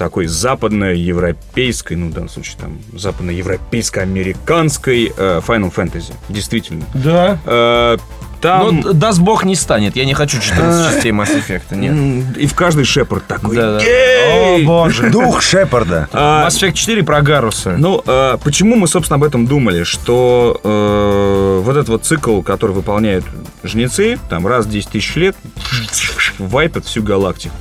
[0.00, 6.14] такой западноевропейской, ну, в данном случае, там, западноевропейско-американской э, Final Fantasy.
[6.30, 6.86] Действительно.
[6.94, 7.38] Да.
[7.44, 7.98] Э,
[8.40, 8.80] там...
[8.80, 9.96] Но даст бог не станет.
[9.96, 11.76] Я не хочу 14 частей Mass Effect.
[11.76, 12.38] Нет.
[12.38, 13.54] И в каждый Шепард такой.
[13.54, 13.84] Да, да.
[13.84, 15.10] О, боже.
[15.10, 16.08] Дух Шепарда.
[16.14, 17.76] А, Mass Effect 4 про Гаруса.
[17.76, 19.84] Ну, э, почему мы, собственно, об этом думали?
[19.84, 23.26] Что э, вот этот вот цикл, который выполняют
[23.62, 25.36] жнецы, там раз в 10 тысяч лет,
[26.38, 27.54] вайпят всю галактику.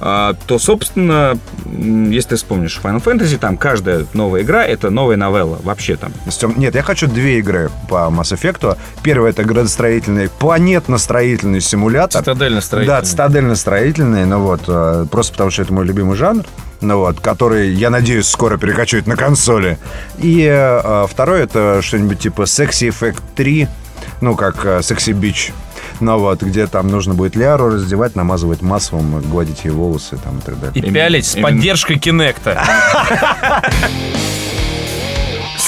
[0.00, 5.58] А, то, собственно, если ты вспомнишь Final Fantasy, там каждая новая игра— это новая новелла.
[5.62, 6.12] Вообще там.
[6.56, 8.78] Нет, я хочу две игры по Mass Effect.
[9.02, 12.22] Первая это градостроительный, планетно-строительный симулятор.
[12.22, 12.86] Цитадельно-строительный.
[12.86, 16.44] Да, цитадельно-строительный, ну вот, э, просто потому что это мой любимый жанр,
[16.80, 19.78] ну вот, который, я надеюсь, скоро перекачивают на консоли.
[20.18, 23.68] И э, второе это что-нибудь типа Sexy Effect 3,
[24.22, 25.52] ну, как э, Sexy Beach.
[26.00, 30.40] Ну вот, где там нужно будет Лиару раздевать, намазывать маслом, гладить ей волосы там и
[30.40, 30.82] так далее.
[30.82, 32.62] И пялить с именно- поддержкой Кинекта.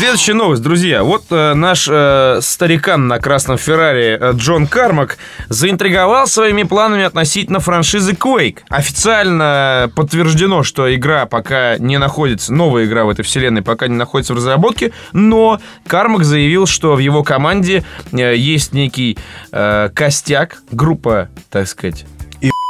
[0.02, 1.04] Следующая новость, друзья.
[1.04, 5.16] Вот э, наш э, старикан на красном Феррари э, Джон Кармак
[5.48, 8.62] заинтриговал своими планами относительно франшизы Quake.
[8.68, 14.32] Официально подтверждено, что игра пока не находится, новая игра в этой вселенной пока не находится
[14.34, 19.16] в разработке, но Кармак заявил, что в его команде э, есть некий
[19.52, 22.06] э, костяк, группа, так сказать,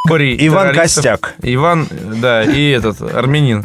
[0.05, 0.75] И- Бори Иван.
[0.75, 1.35] Костяк.
[1.43, 3.65] Иван, да, и этот, армянин,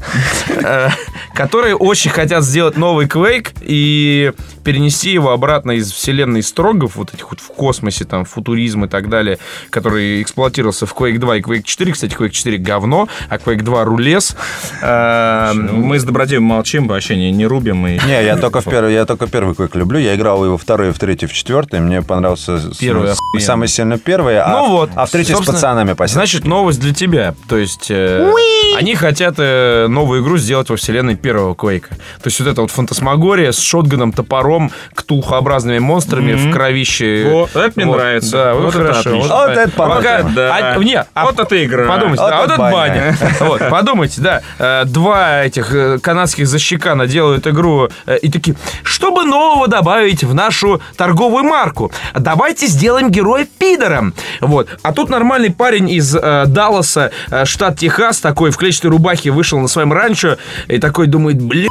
[0.50, 0.90] э,
[1.34, 4.34] которые очень хотят сделать новый Quake и
[4.72, 9.08] перенести его обратно из вселенной Строгов, вот этих вот в космосе, там, футуризм и так
[9.08, 9.38] далее,
[9.70, 11.94] который эксплуатировался в Quake 2 и Quake 4.
[11.94, 14.36] Кстати, Quake 4 говно, а Quake 2 рулес.
[14.82, 17.88] Э, Ну, мы с Добродеем молчим, вообще не, не рубим.
[17.88, 17.92] И...
[18.06, 20.00] Не, я только, в первый, я только первый Quake люблю.
[20.00, 21.80] Я играл его второй, в третий, в четвертый.
[21.80, 23.46] Мне понравился с- Первый охуенный.
[23.46, 24.90] самый сильно первый, а, Ну вот.
[24.96, 26.20] а в третий с пацанами посидел.
[26.20, 27.36] Значит, новость для тебя.
[27.48, 28.30] То есть, э,
[28.78, 31.96] они хотят э, новую игру сделать во вселенной первого Квейка.
[32.22, 34.57] То есть, вот эта вот фантасмагория с шотганом, топором,
[34.94, 37.28] ктулхообразными монстрами в кровище.
[37.32, 38.32] Вот, это мне нравится.
[38.32, 39.10] Да, вот, Вот это хорошо.
[39.10, 39.36] отлично.
[39.36, 40.24] Вот это пока-.
[40.24, 40.56] Да.
[40.56, 41.88] а, не, а Вот это игра.
[41.88, 43.18] Подумайте, Вот да, вот это баня.
[43.40, 44.42] Вот, подумайте, да.
[44.60, 50.34] Э, Два этих э, канадских защекана делают игру э, и такие, чтобы нового добавить в
[50.34, 51.92] нашу торговую марку?
[52.14, 54.14] Давайте сделаем героя пидором.
[54.42, 54.70] Вот.
[54.84, 59.60] А тут нормальный парень из э, Далласа, э, штат Техас, такой в клетчатой рубахе вышел
[59.60, 61.70] на своем ранчо и такой думает, блин,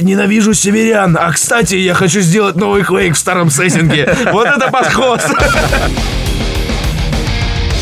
[0.00, 1.16] ненавижу северян.
[1.18, 4.14] А, кстати, я хочу сделать новый Quake в старом сеттинге.
[4.32, 5.20] Вот это подход.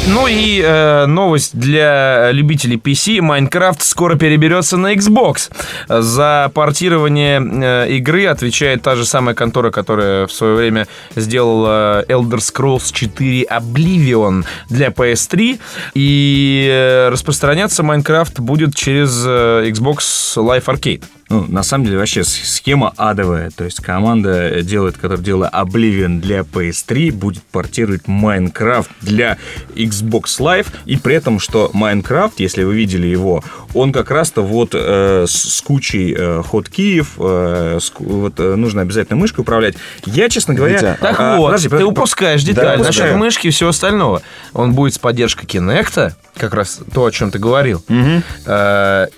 [0.09, 3.21] Ну и э, новость для любителей PC.
[3.21, 5.51] Майнкрафт скоро переберется на Xbox.
[5.89, 12.39] За портирование э, игры отвечает та же самая контора, которая в свое время сделала Elder
[12.39, 15.61] Scrolls 4 Oblivion для PS3.
[15.95, 19.99] И э, распространяться Майнкрафт будет через э, Xbox
[20.37, 21.05] Live Arcade.
[21.31, 23.51] Ну, на самом деле, вообще схема адовая.
[23.51, 29.39] То есть команда делает, которая делала Oblivion для PS3, будет портировать Minecraft для
[29.77, 30.67] Xbox Live.
[30.87, 35.61] И при этом, что Minecraft, если вы видели его, он как раз-то вот э, с,
[35.61, 39.77] кучей э, хоткиев, э, с, вот э, нужно обязательно мышкой управлять.
[40.07, 40.75] Я, честно говоря...
[40.75, 44.23] Витя, так а, вот, подожди, ты подожди, упускаешь деталь да, насчет мышки и всего остального.
[44.53, 47.85] Он будет с поддержкой Kinect, как раз то, о чем ты говорил.
[47.89, 48.23] Угу.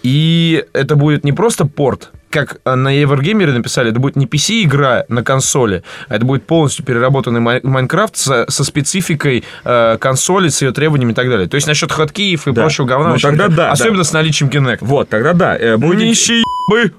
[0.02, 2.01] И это будет не просто порт
[2.32, 7.40] как на Еврогеймере написали, это будет не PC-игра на консоли, а это будет полностью переработанный
[7.40, 11.48] Майнкрафт со, со спецификой э, консоли, с ее требованиями и так далее.
[11.48, 12.62] То есть насчет хаткиев и да.
[12.62, 13.10] прочего говна.
[13.10, 14.04] Ну, тогда да, особенно да.
[14.04, 14.78] с наличием Kinect.
[14.80, 15.56] Вот, тогда да.
[15.56, 16.00] Э, будет...
[16.00, 16.42] Нищий
[16.72, 16.92] бы.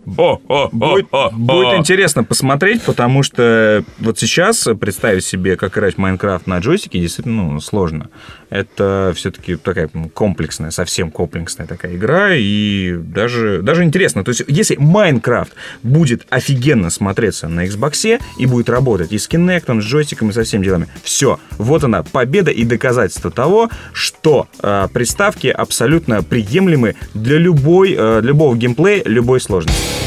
[0.71, 6.59] Будет, будет интересно посмотреть, потому что вот сейчас представить себе, как играть в Майнкрафт на
[6.59, 8.09] джойстике, действительно ну, сложно.
[8.49, 14.23] Это все-таки такая комплексная, совсем комплексная такая игра, и даже, даже интересно.
[14.23, 19.81] То есть, если Майнкрафт будет офигенно смотреться на Xbox и будет работать и с Kinect,
[19.81, 24.87] с джойстиком, и со всеми делами, все, вот она, победа и доказательство того, что э,
[24.93, 30.03] приставки абсолютно приемлемы для любой, э, любого геймплея, любой сложности сложности.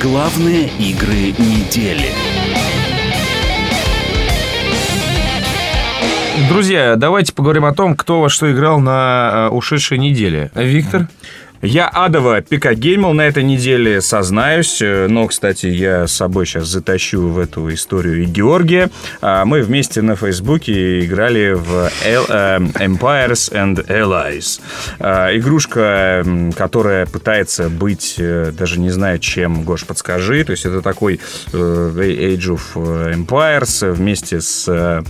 [0.00, 2.10] Главные игры недели.
[6.48, 10.50] Друзья, давайте поговорим о том, кто во что играл на э, ушедшей неделе.
[10.54, 11.08] Виктор?
[11.62, 14.80] Я адово пикагеймил на этой неделе, сознаюсь.
[14.80, 18.90] Но, кстати, я с собой сейчас затащу в эту историю и Георгия.
[19.20, 24.60] А, мы вместе на Фейсбуке играли в э, Empires and Allies.
[24.98, 30.44] А, игрушка, которая пытается быть, э, даже не знаю чем, Гош, подскажи.
[30.44, 31.20] То есть это такой
[31.52, 35.02] э, Age of Empires вместе с Э,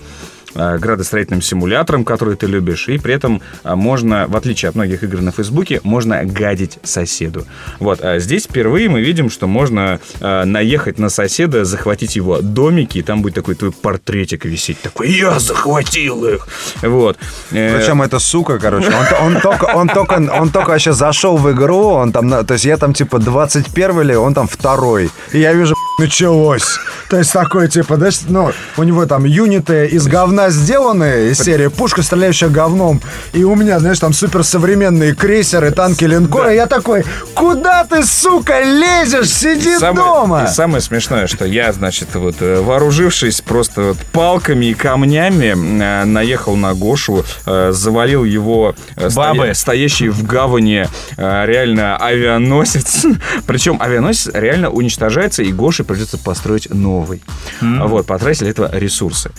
[0.54, 5.20] градостроительным симулятором, который ты любишь, и при этом э, можно, в отличие от многих игр
[5.20, 7.44] на Фейсбуке, можно гадить соседу.
[7.78, 12.98] Вот, а здесь впервые мы видим, что можно э, наехать на соседа, захватить его домики,
[12.98, 16.46] и там будет такой твой портретик висеть, такой, я захватил их!
[16.82, 17.18] Вот.
[17.50, 21.88] Причем это сука, короче, он, он только, он только, он только вообще зашел в игру,
[21.88, 25.74] он там, то есть я там типа 21 ли, он там второй, и я вижу,
[26.02, 26.78] началось.
[27.08, 31.68] То есть такой, типа, да, ну, у него там юниты из говна сделаны, из серии
[31.68, 33.00] пушка, стреляющая говном,
[33.32, 36.52] и у меня, знаешь, там суперсовременные крейсеры, танки, линкоры, да.
[36.52, 40.44] я такой, куда ты, сука, лезешь, сиди самое, дома.
[40.44, 46.04] И самое смешное, что я, значит, вот э, вооружившись просто вот палками и камнями, э,
[46.04, 48.74] наехал на Гошу, э, завалил его
[49.14, 49.52] Бабы.
[49.54, 53.06] стоящий в гавани реально авианосец.
[53.46, 57.22] Причем авианосец реально уничтожается, и Гоше придется построить новый.
[57.60, 57.86] Mm.
[57.86, 59.30] Вот, потратили этого ресурсы.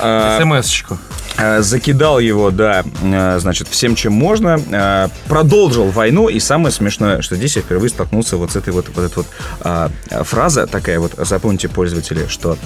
[0.00, 0.98] А, СМС-очку.
[1.36, 2.84] А, закидал его, да,
[3.40, 5.10] значит, всем, чем можно.
[5.26, 6.28] Продолжил войну.
[6.28, 9.24] И самое смешное, что здесь я впервые столкнулся вот с этой вот, вот этой
[9.60, 12.56] вот фраза такая вот, запомните, пользователи, что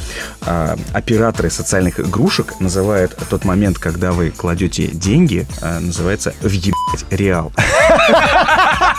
[0.92, 7.52] операторы социальных игрушек называют тот момент, когда вы кладете деньги, называется въебать реал.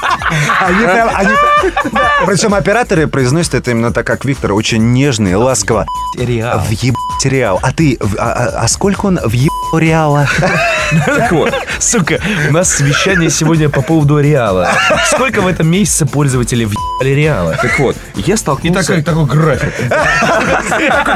[0.59, 1.29] Они прям, они...
[2.25, 5.85] Причем операторы произносят это именно так, как Виктор, очень нежно и ласково.
[6.17, 6.59] Реал.
[6.59, 7.59] Въебать реал.
[7.61, 10.27] А ты, а, а, а сколько он въебал реала?
[11.05, 14.69] Так вот, сука, у нас совещание сегодня по поводу реала.
[15.09, 17.57] Сколько в этом месяце пользователей въебали реала?
[17.61, 18.95] Так вот, я столкнулся...
[18.95, 19.73] И такой, такой график.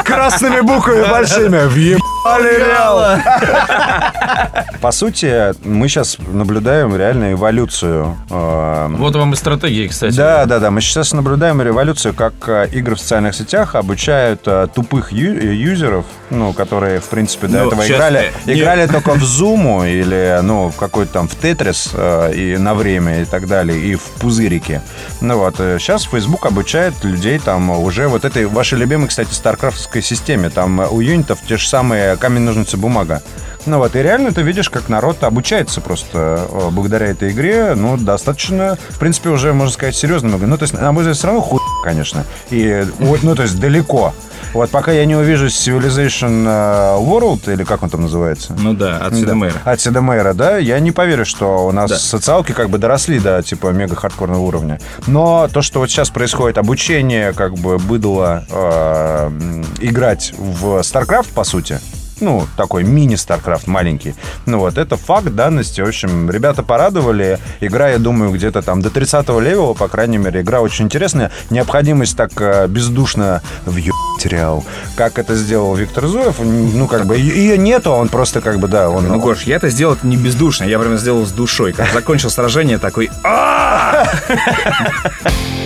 [0.05, 1.67] Красными буквами большими.
[1.67, 3.21] Въебали реала.
[4.81, 8.17] По сути, мы сейчас наблюдаем реально эволюцию.
[8.29, 10.15] Э, вот вам и стратегии, кстати.
[10.15, 10.71] Да, да, да.
[10.71, 16.05] Мы сейчас наблюдаем революцию, как э, игры в социальных сетях обучают э, тупых ю- юзеров,
[16.29, 20.75] ну, которые, в принципе, до ну, этого играли, играли только в Zoom или, ну, в
[20.75, 24.81] какой-то там в Тетрис и на время и так далее, и в пузырики.
[25.21, 30.49] Ну вот, сейчас Facebook обучает людей там уже вот этой вашей любимой, кстати, старкрафтской системе.
[30.49, 33.21] Там у юнитов те же самые камень, ножницы, бумага.
[33.65, 38.77] Ну вот, и реально ты видишь, как народ обучается просто благодаря этой игре, ну, достаточно,
[38.89, 40.45] в принципе, уже, можно сказать, серьезно много.
[40.45, 42.25] Ну, то есть, на мой взгляд, все равно хуй конечно.
[42.51, 44.13] И, ну, то есть далеко.
[44.53, 48.55] Вот пока я не увижу Civilization э, World, или как он там называется?
[48.57, 49.59] Ну да, от Сида Мейера.
[49.65, 51.97] От Сида Мейера, да, я не поверю, что у нас Да.
[51.97, 54.79] социалки как бы доросли до типа мега хардкорного уровня.
[55.07, 61.43] Но то, что вот сейчас происходит, обучение как бы быдло э, играть в StarCraft, по
[61.43, 61.79] сути,
[62.19, 64.15] ну, такой мини-StarCraft маленький.
[64.45, 65.81] Ну вот, это факт данности.
[65.81, 67.39] В общем, ребята порадовали.
[67.61, 71.31] Игра, я думаю, где-то там до 30 левела, по крайней мере, игра очень интересная.
[71.49, 73.79] Необходимость так э, бездушно в
[74.19, 74.63] сериал,
[74.95, 78.89] как это сделал Виктор Зуев, ну, как бы, ее нету, он просто как бы, да,
[78.89, 79.07] он...
[79.07, 81.73] Ну, Гош, я это сделал не бездушно, я прям сделал с душой.
[81.73, 83.09] Как закончил сражение, такой...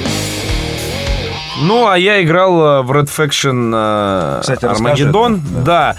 [1.61, 5.35] Ну, а я играл э, в Red Faction э, Кстати, Армагеддон.
[5.35, 5.95] это, Да.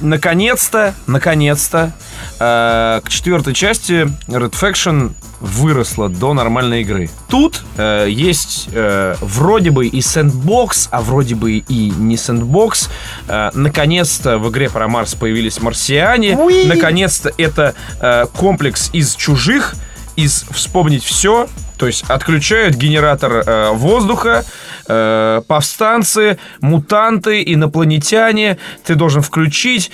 [0.00, 1.92] Наконец-то, наконец-то,
[2.40, 7.10] э, к четвертой части Red Faction выросла до нормальной игры.
[7.28, 12.88] Тут э, есть э, вроде бы и сэндбокс, а вроде бы и не сэндбокс.
[13.28, 16.36] Э, наконец-то в игре про Марс появились марсиане.
[16.66, 19.74] Наконец-то это э, комплекс из чужих,
[20.16, 21.46] из вспомнить все.
[21.76, 24.44] То есть отключают генератор э, воздуха,
[24.86, 28.58] э, повстанцы, мутанты, инопланетяне.
[28.84, 29.90] Ты должен включить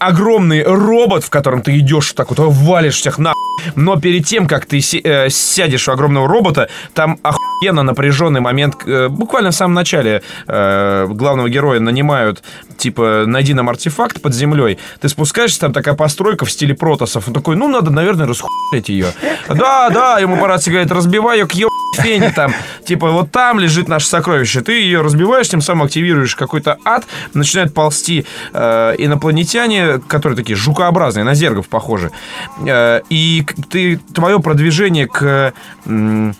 [0.00, 3.32] огромный робот, в котором ты идешь так вот, валишь всех на.
[3.76, 8.74] Но перед тем, как ты си- э, сядешь у огромного робота, там охуенно напряженный момент.
[8.86, 12.42] э, буквально в самом начале э, главного героя нанимают,
[12.76, 14.78] типа, найди нам артефакт под землей.
[15.00, 17.28] Ты спускаешься, там такая постройка в стиле протосов.
[17.28, 19.12] Он такой, ну, надо, наверное, расхуять ее.
[19.48, 22.54] Да, да, ему аппарат говорит, разбивай ее к еб фене там.
[22.84, 24.60] Типа, вот там лежит наше сокровище.
[24.62, 27.04] Ты ее разбиваешь, тем самым активируешь какой-то ад.
[27.34, 32.10] Начинают ползти э, инопланетяне, которые такие жукообразные, на зергов похожи.
[32.66, 35.52] Э, и ты, твое продвижение к...
[35.86, 36.34] м,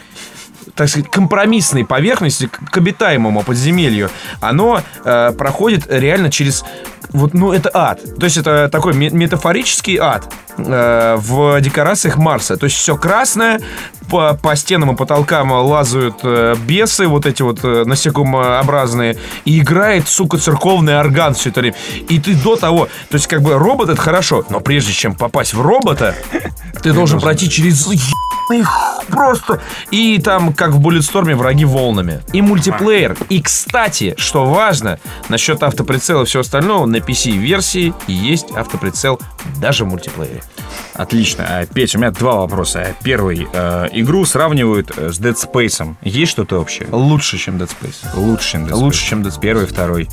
[0.75, 4.11] так сказать, компромиссной поверхности к, обитаемому подземелью,
[4.41, 6.65] оно э, проходит реально через
[7.11, 8.01] вот, ну, это ад.
[8.19, 12.57] То есть это такой ме- метафорический ад э, в декорациях Марса.
[12.57, 13.61] То есть все красное,
[14.09, 20.09] по, по стенам и потолкам лазают э, бесы, вот эти вот э, насекомообразные, и играет,
[20.09, 21.77] сука, церковный орган все это время.
[22.09, 25.55] И ты до того, то есть как бы робот это хорошо, но прежде чем попасть
[25.55, 26.15] в робота,
[26.83, 27.87] ты должен пройти через
[28.51, 29.61] ебаный х- просто.
[29.91, 32.21] И там, как в Bulletstorm, враги волнами.
[32.33, 33.17] И мультиплеер.
[33.29, 39.21] И, кстати, что важно, насчет автоприцела и всего остального, на PC-версии есть автоприцел
[39.61, 40.43] даже в мультиплеере.
[40.95, 41.47] Отлично.
[41.49, 42.95] А, Петя, у меня два вопроса.
[43.03, 43.49] Первый.
[43.53, 45.95] э, игру сравнивают э, с Dead Space.
[46.03, 46.89] Есть что-то общее?
[46.93, 48.15] Лучше, чем Dead Space.
[48.15, 48.75] Лучше, чем Dead Space.
[48.75, 49.41] Лучше, чем Dead Space.
[49.41, 50.09] Первый, второй.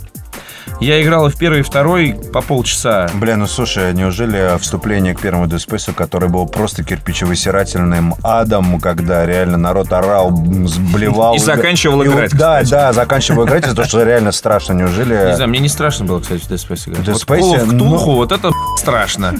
[0.79, 3.09] Я играл и в первый, и второй по полчаса.
[3.13, 9.25] Бля, ну слушай, неужели вступление к первому Dead Space, который был просто кирпичевысирательным адом, когда
[9.25, 10.31] реально народ орал,
[10.65, 11.35] сблевал.
[11.35, 14.73] И заканчивал И играть, Да, да, заканчивал играть, из-за того, что реально страшно.
[14.73, 15.27] Неужели...
[15.27, 17.07] Не знаю, мне не страшно было, кстати, в Dead Space играть.
[17.07, 19.35] Dead вот Call of ну- вот это страшно.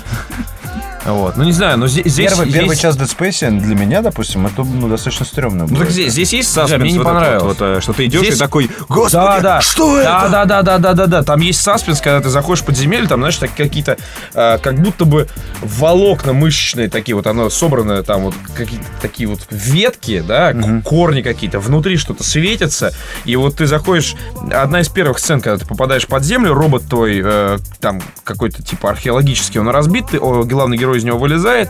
[1.06, 1.38] Вот.
[1.38, 2.12] Ну, не знаю, но здесь...
[2.12, 5.74] здесь Первый, первый есть- час Dead Space для меня, допустим, это ну, достаточно стрёмно было.
[5.74, 6.82] Ну, так здесь, здесь есть саспенс.
[6.82, 7.44] мне не вот понравилось.
[7.44, 9.62] вот, Вот, э, что ты идешь Здесь- и такой, господи, да, да.
[9.62, 10.30] что да, это?
[10.32, 11.24] Да, да, да, да, да, да.
[11.24, 13.98] Там есть саспенс, когда ты заходишь в подземелье, там, знаешь, так, какие-то,
[14.34, 15.28] э, как будто бы
[15.62, 21.22] волокна мышечные такие, вот оно собрано, там вот какие-то такие вот ветки, да, к- корни
[21.22, 22.94] какие-то, внутри что-то светится,
[23.26, 24.16] и вот ты заходишь,
[24.52, 28.90] одна из первых сцен, когда ты попадаешь под землю, робот твой, э, там какой-то типа
[28.90, 31.70] археологический, он разбит, ты- о, главный герой из него вылезает,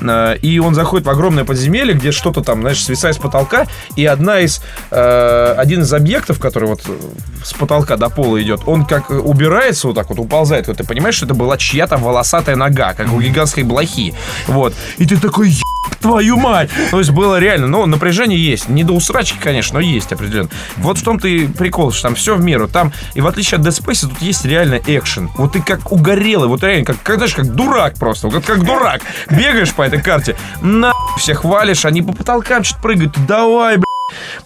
[0.00, 4.04] э, и он заходит в огромное подземелье, где что-то там, знаешь, свисает с потолка, и
[4.06, 6.92] одна из, э, один из объектов, который вот э,
[7.44, 11.16] с потолка до пола идет, он как убирается вот так вот, уползает, вот ты понимаешь,
[11.16, 14.14] что это была чья-то волосатая нога, как у гигантской блохи,
[14.46, 16.70] вот, и ты такой, «Еб твою мать!
[16.90, 18.68] То есть было реально, ну, напряжение есть.
[18.68, 20.48] Не до усрачки, конечно, но есть определенно.
[20.76, 22.68] Вот в том-то и прикол, что там все в меру.
[22.68, 25.30] Там, и в отличие от Dead Space, тут есть реально экшен.
[25.36, 28.28] Вот ты как угорелый, вот реально, как, как знаешь, как дурак просто.
[28.28, 29.02] Вот как дурак.
[29.30, 33.14] Бегаешь по этой карте, на всех валишь, они по потолкам что-то прыгают.
[33.26, 33.84] Давай, бля.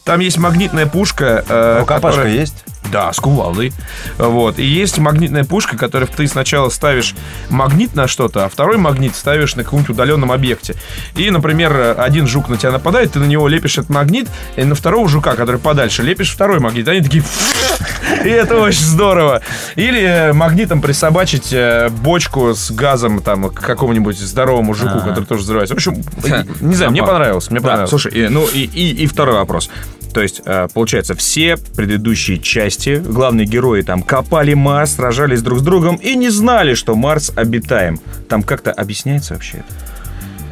[0.04, 1.44] Там есть магнитная пушка.
[1.48, 2.64] э, Рукопашка которая- есть?
[2.90, 3.72] Да, с кувалдой.
[4.18, 4.58] Вот.
[4.58, 7.14] И есть магнитная пушка, которую ты сначала ставишь
[7.48, 10.74] магнит на что-то, а второй магнит ставишь на каком-нибудь удаленном объекте.
[11.14, 14.74] И, например, один жук на тебя нападает, ты на него лепишь этот магнит, и на
[14.74, 16.86] второго жука, который подальше, лепишь второй магнит.
[16.88, 17.22] Они такие...
[18.24, 19.40] И это очень здорово.
[19.76, 25.42] Или э, магнитом присобачить э, бочку с газом там к какому-нибудь здоровому жуку, который тоже
[25.42, 25.74] взрывается.
[25.74, 26.02] В общем,
[26.60, 27.50] не знаю, мне понравилось.
[27.50, 27.90] Мне понравилось.
[27.90, 29.70] слушай, ну и второй вопрос.
[30.12, 35.62] То есть, э, получается, все предыдущие части, главные герои там копали Марс, сражались друг с
[35.62, 38.00] другом и не знали, что Марс обитаем.
[38.28, 39.90] Там как-то объясняется вообще это?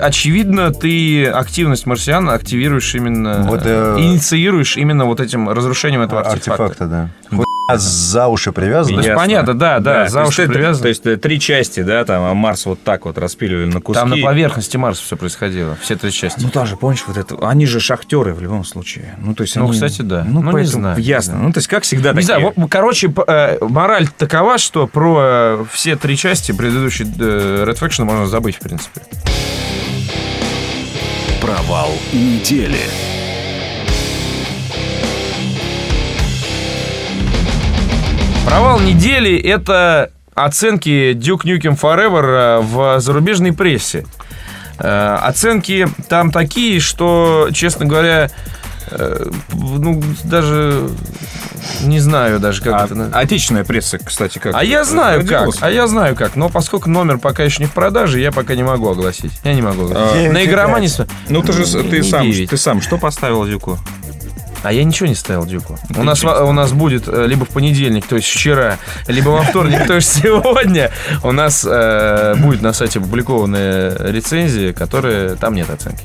[0.01, 6.65] очевидно, ты активность марсиан активируешь именно, Вот, э, инициируешь именно вот этим разрушением этого артефакта.
[6.65, 7.47] Артефакта, да.
[7.69, 9.03] Хуйня за уши привязана.
[9.03, 10.83] То есть понятно, да, да, за то есть уши это- привязано.
[10.83, 14.01] То есть три части, да, там, а Марс вот так вот распиливали на куски.
[14.01, 16.41] Там на поверхности Марса все происходило, все три части.
[16.43, 19.15] Ну, даже, помнишь, вот это, они же шахтеры в любом случае.
[19.19, 20.25] Ну, то есть Ну, они- кстати, да.
[20.27, 21.35] Ну, Ну, не знаю, Ясно.
[21.35, 21.39] да.
[21.41, 22.27] Ну, то есть, как всегда, Не такие...
[22.27, 27.79] знаю, вот, короче, э, мораль такова, что про э, все три части предыдущей э, Red
[27.79, 29.03] Faction можно забыть, в принципе.
[31.41, 32.79] Провал недели.
[38.49, 44.07] Провал недели— это оценки Duke Nukem Forever э, в зарубежной прессе.
[44.79, 48.31] Э, Оценки там такие, что, честно говоря,
[48.91, 50.89] э, ну, даже
[51.83, 52.95] не знаю даже, как А это...
[52.95, 54.55] на- отечественная пресса, кстати, как?
[54.55, 57.73] А я знаю как, а я знаю как, но поскольку номер пока еще не в
[57.73, 59.33] продаже, я пока не могу огласить.
[59.45, 60.15] Я не могу огласить.
[60.15, 60.89] Девять На игромане...
[61.29, 63.79] Ну, ты же ты сам, ты сам что поставил Дюку?
[64.63, 65.79] А я ничего не ставил Дюку.
[65.97, 69.87] У нас, у нас будет э, либо в понедельник, то есть вчера, либо во вторник,
[69.87, 70.91] то есть сегодня,
[71.23, 75.37] у нас э, будет на сайте опубликованная рецензия, которая...
[75.37, 76.05] Там нет оценки.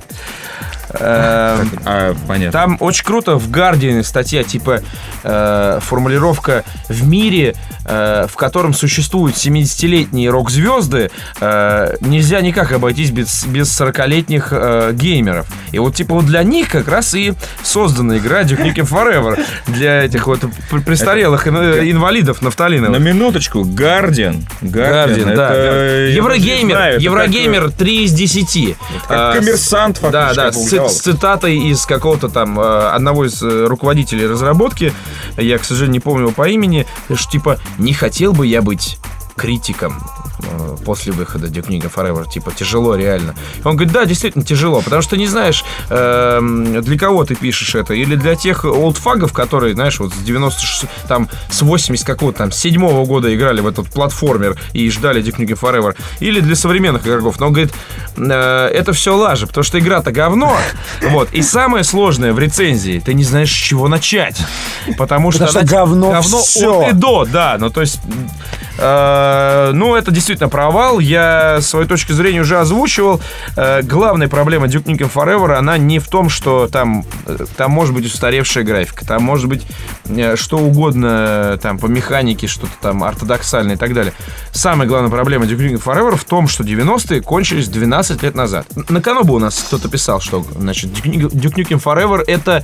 [0.99, 2.51] Э, А, понятно.
[2.51, 4.81] Там очень круто в Guardian статья, типа
[5.23, 11.09] э, формулировка в мире, э, в котором существуют 70-летние рок-звезды,
[11.41, 15.47] э, нельзя никак обойтись без, без 40-летних э, геймеров.
[15.71, 17.33] И вот типа вот для них как раз и
[17.63, 22.99] создана игра Duke Nukem Forever для этих вот пр- престарелых ин- инвалидов На нафталиновых.
[22.99, 24.45] минуточку, Гардиан.
[24.61, 25.53] Гардиан, да.
[25.53, 28.75] Еврогеймер, Еврогеймер 3 из 10.
[29.07, 33.41] как А, коммерсант Да, фактически да, с, с цитатой из какого-то там э, одного из
[33.41, 34.93] э, руководителей разработки,
[35.38, 38.97] я, к сожалению, не помню его по имени, что типа «не хотел бы я быть
[39.43, 40.01] критиком
[40.39, 43.35] э, после выхода Duke Nukem Forever, типа, тяжело реально.
[43.65, 47.93] Он говорит, да, действительно тяжело, потому что не знаешь, эм, для кого ты пишешь это,
[47.93, 52.57] или для тех олдфагов, которые, знаешь, вот с 96, там, с 80 какого-то там, с
[52.57, 57.37] 7 года играли в этот платформер и ждали Duke Nukem Forever, или для современных игроков.
[57.41, 57.73] Но он говорит,
[58.15, 60.55] э, это все лажа, потому что игра-то говно,
[61.09, 64.37] вот, и самое сложное в рецензии, ты не знаешь, с чего начать,
[64.97, 65.47] потому что...
[65.47, 66.81] Потому что говно говно всё.
[66.81, 67.99] от и до, да, ну, то есть...
[68.78, 70.99] э, ну, это действительно провал.
[70.99, 73.21] Я свою точку зрения уже озвучивал.
[73.55, 77.93] Э, главная проблема Duke Nukem Forever, она не в том, что там, э, там может
[77.93, 79.63] быть устаревшая графика, там может быть
[80.36, 84.13] что угодно, там, по механике, что-то там ортодоксальное и так далее.
[84.51, 88.67] Самая главная проблема Duke Nukem Forever в том, что 90-е кончились 12 лет назад.
[88.89, 92.63] На Канобу у нас кто-то писал, что, значит, Duke Nukem- Forever это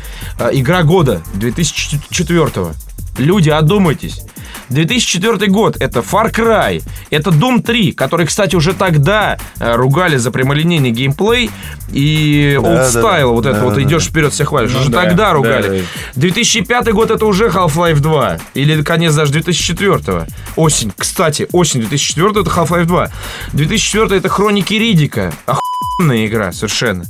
[0.51, 2.74] игра года 2004
[3.18, 4.22] Люди, одумайтесь.
[4.70, 10.32] 2004 год— это Far Cry, это Doom 3, который, кстати, уже тогда э, ругали за
[10.32, 11.49] прямолинейный геймплей
[11.91, 13.28] и Да, old да, style, да.
[13.28, 14.72] вот это Да, вот да, идешь вперед, всех хвалишь.
[14.74, 15.86] Ну уже да, тогда да, ругали.
[16.15, 22.49] 2005 год— это уже Half-Life 2, или конец даже 2004 Осень, кстати, осень 2004 это
[22.49, 23.09] Half-Life 2.
[23.53, 25.34] 2004 это Хроники Ридика.
[25.45, 27.05] Охуенная игра совершенно.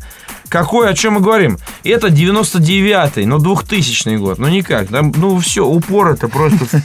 [0.50, 1.60] Какой, о чем мы говорим?
[1.84, 4.39] Это 99-й, ну, 2000 год.
[4.39, 4.88] Ну, никак.
[4.88, 6.82] Там, ну, все, упор это просто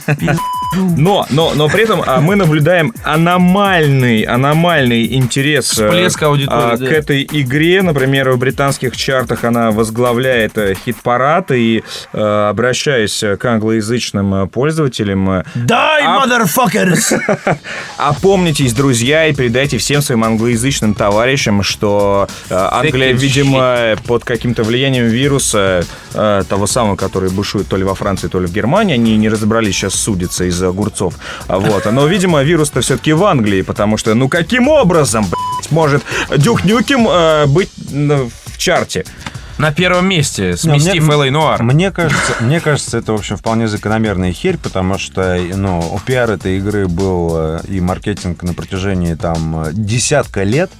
[0.97, 6.77] Но, но, но при этом а, мы наблюдаем аномальный, аномальный интерес э, Всплеск а, да.
[6.77, 7.81] к этой игре.
[7.81, 11.51] Например, в британских чартах она возглавляет э, хит-парад.
[11.51, 17.19] И э, обращаясь к англоязычным пользователям, Die, А- motherfuckers!
[17.97, 25.05] опомнитесь, друзья, и передайте всем своим англоязычным товарищам, что Англия, it видимо, под каким-то влиянием
[25.05, 29.17] вируса, э, того самого, который бушует то ли во Франции, то ли в Германии, они
[29.17, 31.15] не разобрались сейчас судиться из-за огурцов.
[31.47, 31.85] А Вот.
[31.91, 36.03] Но, видимо, вирус-то все-таки в Англии, потому что, ну, каким образом, блядь, может
[36.37, 39.05] Дюк Нюкем э, быть в чарте?
[39.57, 41.31] На первом месте, сместив Л.А.
[41.31, 41.63] Нуар.
[41.63, 46.31] Мне кажется, мне кажется, это, в общем, вполне закономерная херь, потому что, ну, у пиар
[46.31, 50.71] этой игры был э, и маркетинг на протяжении, там, э, десятка лет.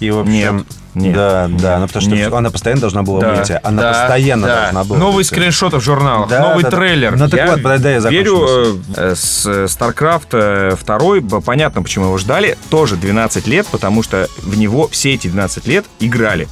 [0.00, 0.56] И, в общем...
[0.56, 0.66] Нет,
[0.96, 2.32] нет, да, да, ну потому что нет.
[2.32, 3.60] она постоянно должна была Да, выйти.
[3.62, 4.60] Она Да, постоянно да.
[4.62, 5.28] должна была Новый выйти.
[5.28, 6.76] скриншот в журналах, Да, новый да, да.
[6.76, 7.16] трейлер.
[7.16, 8.80] Ну так Я вот, подожди, я закончу Верю мысль.
[8.96, 14.56] э, с э, StarCraft 2, понятно, почему его ждали, тоже 12 лет, потому что в
[14.58, 16.48] него все эти 12 лет играли.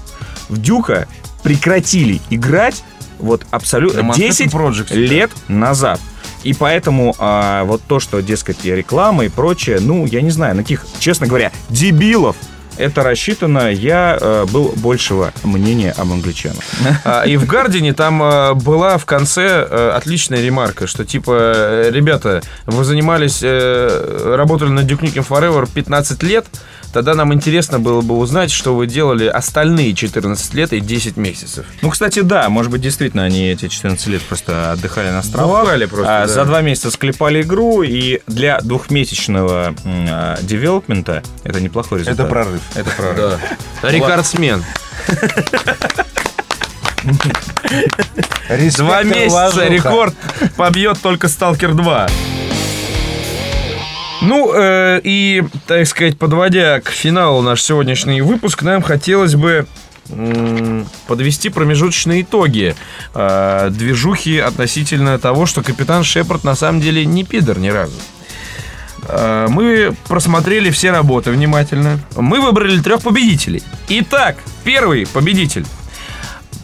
[0.49, 1.09] В Дюка
[1.43, 2.85] прекратили играть
[3.19, 4.95] вот абсолютно Manhattan 10 Project, да.
[4.97, 6.01] лет назад.
[6.43, 10.63] И поэтому а, вот то, что, дескать, реклама и прочее, ну, я не знаю, на
[10.63, 12.37] каких, честно говоря, дебилов
[12.77, 16.63] это рассчитано, я э, был большего мнения об англичанах.
[17.05, 22.43] А, И в Гардине там э, была в конце э, отличная ремарка, что типа, ребята,
[22.67, 26.47] вы занимались, работали над Duke Nukem Forever 15 лет,
[26.95, 31.67] Тогда нам интересно было бы узнать, что вы делали остальные 14 лет и 10 месяцев.
[31.83, 35.63] Ну, кстати, да, может быть, действительно, они эти 14 лет просто отдыхали на островах.
[35.65, 36.33] Бухали просто, А, да.
[36.33, 42.21] За два месяца склепали игру, и для двухмесячного а, девелопмента это неплохой результат.
[42.21, 42.63] Это прорыв.
[42.77, 43.41] Это прорыв.
[43.83, 44.65] Рекордсмен.
[48.77, 50.15] Два месяца рекорд
[50.57, 52.09] побьет только Сталкер 2.
[54.27, 59.67] Ну, э, и, так сказать, подводя к финалу наш сегодняшний выпуск, нам хотелось бы
[61.07, 62.75] подвести промежуточные итоги
[63.15, 67.97] э, движухи относительно того, что капитан Шепард на самом деле не пидор ни разу.
[69.09, 71.99] Э, Мы просмотрели все работы внимательно.
[72.17, 73.63] Мы выбрали трех победителей.
[73.89, 75.67] Итак, первый победитель.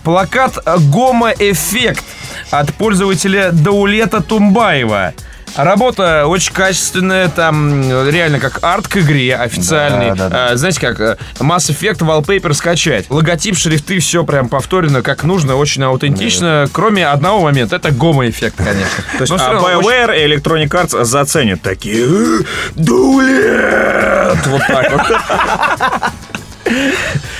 [0.03, 2.05] Плакат «Гомо-эффект»
[2.51, 5.13] от пользователя Даулета Тумбаева.
[5.57, 10.11] Работа очень качественная, там реально как арт к игре официальный.
[10.11, 10.49] Да, да, да.
[10.53, 13.07] А, знаете как, э, Mass Effect Wallpaper скачать.
[13.11, 16.69] Логотип, шрифты, все прям повторено как нужно, очень аутентично.
[16.73, 19.05] Кроме одного момента, это гомо-эффект, конечно.
[19.19, 22.43] То есть а BioWare и Electronic Arts заценят такие «Э,
[22.75, 24.47] Дулет!
[24.47, 25.03] Вот так вот.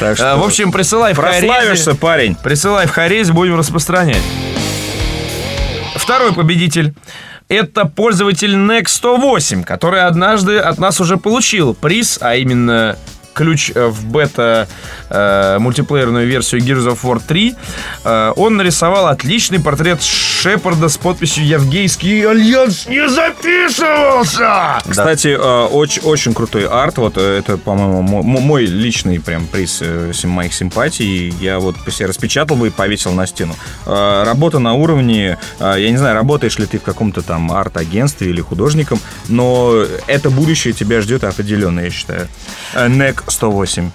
[0.01, 2.35] Так А, что В общем, присылай в прославишься, парень.
[2.35, 4.23] Присылай в Харез, будем распространять.
[6.01, 6.95] Второй победитель.
[7.49, 12.97] Это пользователь NEC 108, который однажды от нас уже получил приз, а именно
[13.35, 14.67] ключ э, в бета
[15.11, 17.55] э, мультиплеерную версию Gears of War 3.
[18.05, 26.03] Э, он нарисовал отличный портрет Шепарда с подписью «Евгейский альянс не записывался!» Кстати, э, очень,
[26.03, 26.99] очень крутой арт.
[26.99, 31.35] Вот э, это, по-моему, мо- мо- мой личный прям приз э, моих симпатий.
[31.41, 33.55] Я вот себе распечатал бы и повесил на стену.
[33.87, 38.31] Э, Работа на уровне, э, я не знаю, работаешь ли ты в каком-то там арт-агентстве
[38.31, 38.99] или художником,
[39.29, 42.29] но это будущее тебя ждет определенно, я считаю.
[42.75, 43.91] Э, NEC 108.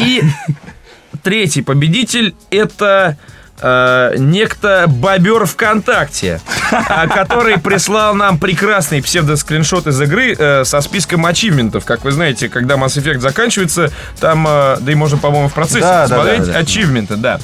[0.00, 0.22] И
[1.22, 3.16] третий победитель это
[3.60, 6.40] э, некто Бобер ВКонтакте,
[6.72, 11.84] а, который прислал нам прекрасный псевдоскриншот из игры э, со списком ачивментов.
[11.84, 13.90] Как вы знаете, когда Mass Effect заканчивается,
[14.20, 16.58] там, э, да и можно, по-моему, в процессе Да, да, посмотреть да, да.
[16.58, 17.40] ачивменты, да.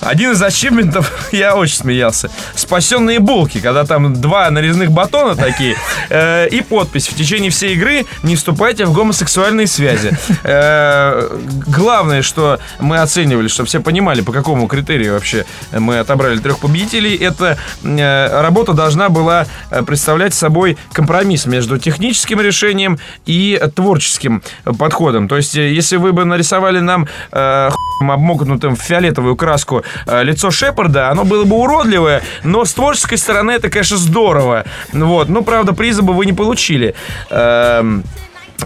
[0.00, 5.76] Один из ачивментов, я очень смеялся, спасенные булки, когда там два нарезных батона такие
[6.10, 10.16] э, и подпись в течение всей игры не вступайте в гомосексуальные связи.
[10.42, 11.28] Э,
[11.66, 17.16] главное, что мы оценивали, чтобы все понимали, по какому критерию вообще мы отобрали трех победителей,
[17.16, 24.42] это э, работа должна была э, представлять собой компромисс между техническим решением и творческим
[24.78, 25.28] подходом.
[25.28, 30.22] То есть, э, если вы бы нарисовали нам э, хуем обмокнутым в фиолетовую краску э,
[30.22, 34.64] лицо Шепарда, оно было бы уродливое, но с творческой стороны это, конечно, здорово.
[34.92, 35.28] Вот.
[35.28, 36.94] Ну, правда, приза бы вы не получили.
[37.30, 38.04] Эм,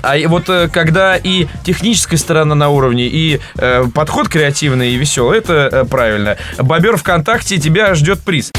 [0.03, 5.39] а вот э, когда и техническая сторона на уровне, и э, подход креативный и веселый,
[5.39, 6.37] это э, правильно.
[6.59, 8.53] Бобер ВКонтакте тебя ждет приз.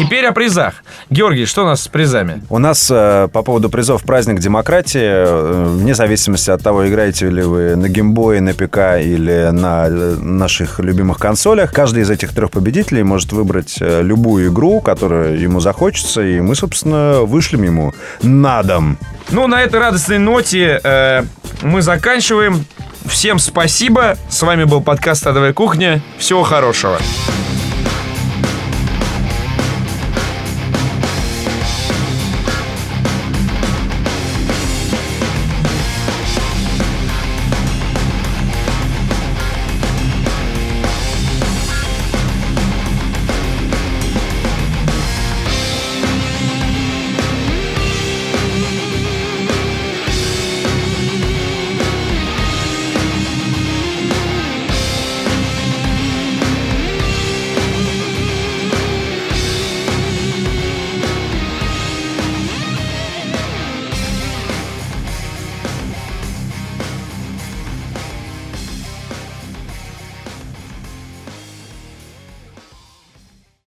[0.00, 0.76] Теперь о призах.
[1.10, 2.42] Георгий, что у нас с призами?
[2.48, 7.42] У нас э, по поводу призов праздник демократии, э, вне зависимости от того, играете ли
[7.42, 12.50] вы на геймбое, на ПК или на э, наших любимых консолях, каждый из этих трех
[12.50, 17.92] победителей может выбрать любую игру, которая ему захочется, и мы, собственно, вышлем ему
[18.22, 18.96] на дом.
[19.28, 21.24] Ну, на этой радостной ноте э,
[21.60, 22.64] мы заканчиваем.
[23.04, 24.16] Всем спасибо.
[24.30, 26.00] С вами был подкаст «Адовая кухня».
[26.16, 26.98] Всего хорошего.